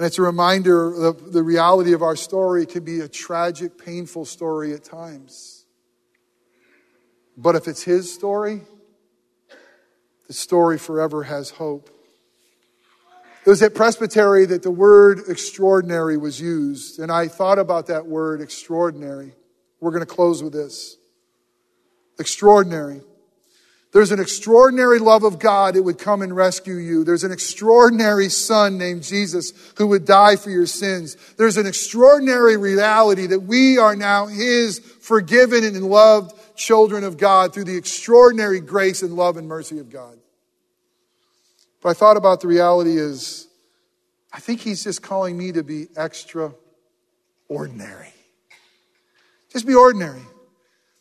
And 0.00 0.06
it's 0.06 0.18
a 0.18 0.22
reminder 0.22 0.94
of 0.94 1.30
the 1.30 1.42
reality 1.42 1.92
of 1.92 2.02
our 2.02 2.16
story 2.16 2.64
can 2.64 2.84
be 2.84 3.00
a 3.00 3.06
tragic, 3.06 3.76
painful 3.76 4.24
story 4.24 4.72
at 4.72 4.82
times. 4.82 5.66
But 7.36 7.54
if 7.54 7.68
it's 7.68 7.82
his 7.82 8.10
story, 8.10 8.62
the 10.26 10.32
story 10.32 10.78
forever 10.78 11.24
has 11.24 11.50
hope. 11.50 11.90
It 13.44 13.50
was 13.50 13.62
at 13.62 13.74
Presbytery 13.74 14.46
that 14.46 14.62
the 14.62 14.70
word 14.70 15.20
extraordinary 15.28 16.16
was 16.16 16.40
used. 16.40 16.98
And 16.98 17.12
I 17.12 17.28
thought 17.28 17.58
about 17.58 17.88
that 17.88 18.06
word 18.06 18.40
extraordinary. 18.40 19.34
We're 19.80 19.90
going 19.90 20.00
to 20.00 20.06
close 20.06 20.42
with 20.42 20.54
this. 20.54 20.96
Extraordinary. 22.18 23.02
There's 23.92 24.12
an 24.12 24.20
extraordinary 24.20 25.00
love 25.00 25.24
of 25.24 25.40
God 25.40 25.74
that 25.74 25.82
would 25.82 25.98
come 25.98 26.22
and 26.22 26.34
rescue 26.34 26.76
you. 26.76 27.02
There's 27.02 27.24
an 27.24 27.32
extraordinary 27.32 28.28
son 28.28 28.78
named 28.78 29.02
Jesus 29.02 29.52
who 29.76 29.88
would 29.88 30.04
die 30.04 30.36
for 30.36 30.50
your 30.50 30.66
sins. 30.66 31.16
There's 31.36 31.56
an 31.56 31.66
extraordinary 31.66 32.56
reality 32.56 33.26
that 33.26 33.40
we 33.40 33.78
are 33.78 33.96
now 33.96 34.26
his 34.26 34.78
forgiven 34.78 35.64
and 35.64 35.90
loved 35.90 36.36
children 36.56 37.02
of 37.02 37.16
God 37.16 37.52
through 37.52 37.64
the 37.64 37.76
extraordinary 37.76 38.60
grace 38.60 39.02
and 39.02 39.14
love 39.14 39.36
and 39.36 39.48
mercy 39.48 39.80
of 39.80 39.90
God. 39.90 40.16
But 41.82 41.88
I 41.88 41.94
thought 41.94 42.16
about 42.16 42.42
the 42.42 42.48
reality 42.48 42.96
is, 42.96 43.48
I 44.32 44.38
think 44.38 44.60
he's 44.60 44.84
just 44.84 45.02
calling 45.02 45.36
me 45.36 45.50
to 45.50 45.64
be 45.64 45.88
extraordinary. 45.96 48.14
Just 49.52 49.66
be 49.66 49.74
ordinary. 49.74 50.22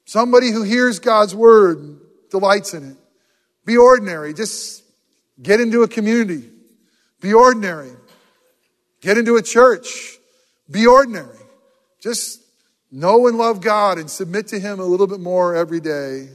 Somebody 0.06 0.50
who 0.50 0.64
hears 0.64 0.98
God's 0.98 1.36
word 1.36 2.00
delights 2.30 2.74
in 2.74 2.92
it. 2.92 2.98
Be 3.66 3.78
ordinary. 3.78 4.34
Just 4.34 4.84
get 5.42 5.60
into 5.60 5.84
a 5.84 5.88
community. 5.88 6.50
Be 7.22 7.34
ordinary. 7.34 7.92
Get 9.02 9.18
into 9.18 9.36
a 9.36 9.42
church. 9.42 10.18
Be 10.70 10.88
ordinary. 10.88 11.38
Just 12.02 12.42
know 12.92 13.28
and 13.28 13.38
love 13.38 13.62
God 13.62 13.98
and 13.98 14.10
submit 14.10 14.48
to 14.48 14.60
Him 14.60 14.80
a 14.80 14.86
little 14.86 15.08
bit 15.08 15.20
more 15.20 15.56
every 15.56 15.80
day. 15.80 16.30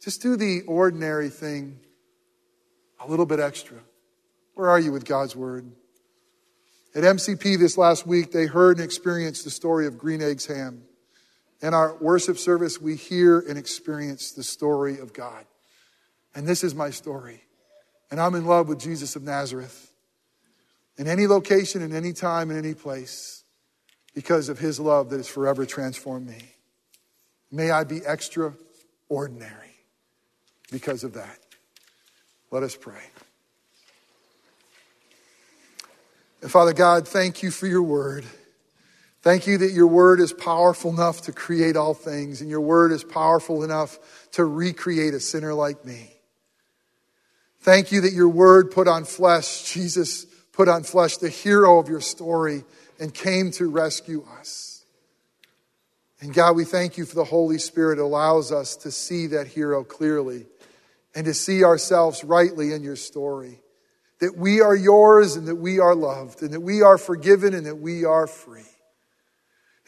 Just 0.00 0.22
do 0.22 0.36
the 0.36 0.62
ordinary 0.66 1.30
thing 1.30 1.80
a 3.00 3.08
little 3.08 3.26
bit 3.26 3.40
extra. 3.40 3.78
Where 4.54 4.68
are 4.68 4.80
you 4.80 4.92
with 4.92 5.04
God's 5.04 5.36
Word? 5.36 5.70
At 6.94 7.04
MCP 7.04 7.58
this 7.58 7.78
last 7.78 8.06
week, 8.06 8.32
they 8.32 8.46
heard 8.46 8.78
and 8.78 8.84
experienced 8.84 9.44
the 9.44 9.50
story 9.50 9.86
of 9.86 9.98
Green 9.98 10.22
Eggs 10.22 10.46
Ham. 10.46 10.82
In 11.60 11.74
our 11.74 11.96
worship 11.96 12.38
service, 12.38 12.80
we 12.80 12.94
hear 12.96 13.40
and 13.40 13.58
experience 13.58 14.32
the 14.32 14.42
story 14.42 14.98
of 14.98 15.12
God. 15.12 15.44
And 16.34 16.46
this 16.46 16.62
is 16.62 16.74
my 16.74 16.90
story. 16.90 17.42
And 18.10 18.20
I'm 18.20 18.34
in 18.34 18.46
love 18.46 18.68
with 18.68 18.80
Jesus 18.80 19.16
of 19.16 19.22
Nazareth. 19.22 19.92
In 20.96 21.06
any 21.06 21.26
location, 21.26 21.82
in 21.82 21.94
any 21.94 22.12
time, 22.12 22.50
in 22.50 22.58
any 22.58 22.74
place, 22.74 23.44
because 24.14 24.48
of 24.48 24.58
his 24.58 24.80
love 24.80 25.10
that 25.10 25.18
has 25.18 25.28
forever 25.28 25.66
transformed 25.66 26.26
me. 26.26 26.40
May 27.50 27.70
I 27.70 27.84
be 27.84 27.98
extraordinary 28.04 29.74
because 30.70 31.04
of 31.04 31.14
that. 31.14 31.38
Let 32.50 32.62
us 32.62 32.76
pray. 32.76 33.02
And 36.40 36.50
Father 36.50 36.72
God, 36.72 37.06
thank 37.06 37.42
you 37.42 37.50
for 37.50 37.66
your 37.66 37.82
word. 37.82 38.24
Thank 39.28 39.46
you 39.46 39.58
that 39.58 39.72
your 39.72 39.88
word 39.88 40.20
is 40.20 40.32
powerful 40.32 40.90
enough 40.90 41.20
to 41.24 41.32
create 41.32 41.76
all 41.76 41.92
things, 41.92 42.40
and 42.40 42.48
your 42.48 42.62
word 42.62 42.92
is 42.92 43.04
powerful 43.04 43.62
enough 43.62 43.98
to 44.32 44.42
recreate 44.42 45.12
a 45.12 45.20
sinner 45.20 45.52
like 45.52 45.84
me. 45.84 46.14
Thank 47.60 47.92
you 47.92 48.00
that 48.00 48.14
your 48.14 48.30
word 48.30 48.70
put 48.70 48.88
on 48.88 49.04
flesh, 49.04 49.70
Jesus 49.70 50.24
put 50.54 50.66
on 50.66 50.82
flesh, 50.82 51.18
the 51.18 51.28
hero 51.28 51.78
of 51.78 51.90
your 51.90 52.00
story, 52.00 52.64
and 52.98 53.12
came 53.12 53.50
to 53.50 53.68
rescue 53.68 54.24
us. 54.40 54.82
And 56.22 56.32
God, 56.32 56.56
we 56.56 56.64
thank 56.64 56.96
you 56.96 57.04
for 57.04 57.14
the 57.14 57.24
Holy 57.24 57.58
Spirit 57.58 57.98
allows 57.98 58.50
us 58.50 58.76
to 58.76 58.90
see 58.90 59.26
that 59.26 59.46
hero 59.46 59.84
clearly 59.84 60.46
and 61.14 61.26
to 61.26 61.34
see 61.34 61.64
ourselves 61.64 62.24
rightly 62.24 62.72
in 62.72 62.82
your 62.82 62.96
story. 62.96 63.60
That 64.20 64.38
we 64.38 64.62
are 64.62 64.74
yours 64.74 65.36
and 65.36 65.46
that 65.48 65.56
we 65.56 65.80
are 65.80 65.94
loved 65.94 66.40
and 66.40 66.54
that 66.54 66.60
we 66.60 66.80
are 66.80 66.96
forgiven 66.96 67.52
and 67.52 67.66
that 67.66 67.76
we 67.76 68.06
are 68.06 68.26
free. 68.26 68.64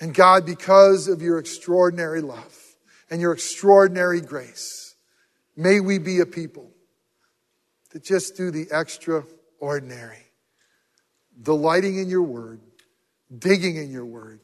And 0.00 0.14
God, 0.14 0.46
because 0.46 1.08
of 1.08 1.20
your 1.20 1.38
extraordinary 1.38 2.22
love 2.22 2.56
and 3.10 3.20
your 3.20 3.32
extraordinary 3.32 4.22
grace, 4.22 4.94
may 5.56 5.80
we 5.80 5.98
be 5.98 6.20
a 6.20 6.26
people 6.26 6.70
that 7.92 8.02
just 8.02 8.36
do 8.36 8.50
the 8.50 8.66
extraordinary, 8.72 10.24
delighting 11.40 11.98
in 11.98 12.08
your 12.08 12.22
word, 12.22 12.60
digging 13.38 13.76
in 13.76 13.90
your 13.90 14.06
word, 14.06 14.40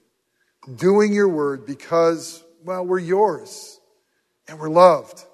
doing 0.77 1.13
your 1.13 1.29
word 1.29 1.65
because, 1.65 2.45
well, 2.63 2.85
we're 2.85 2.99
yours 2.99 3.81
and 4.49 4.59
we're 4.59 4.69
loved 4.69 5.25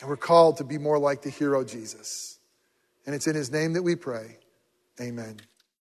and 0.00 0.08
we're 0.08 0.16
called 0.16 0.56
to 0.58 0.64
be 0.64 0.78
more 0.78 0.98
like 0.98 1.22
the 1.22 1.30
hero 1.30 1.64
Jesus. 1.64 2.38
And 3.04 3.14
it's 3.14 3.26
in 3.26 3.34
his 3.34 3.50
name 3.50 3.74
that 3.74 3.82
we 3.82 3.96
pray. 3.96 4.38
Amen. 5.00 5.38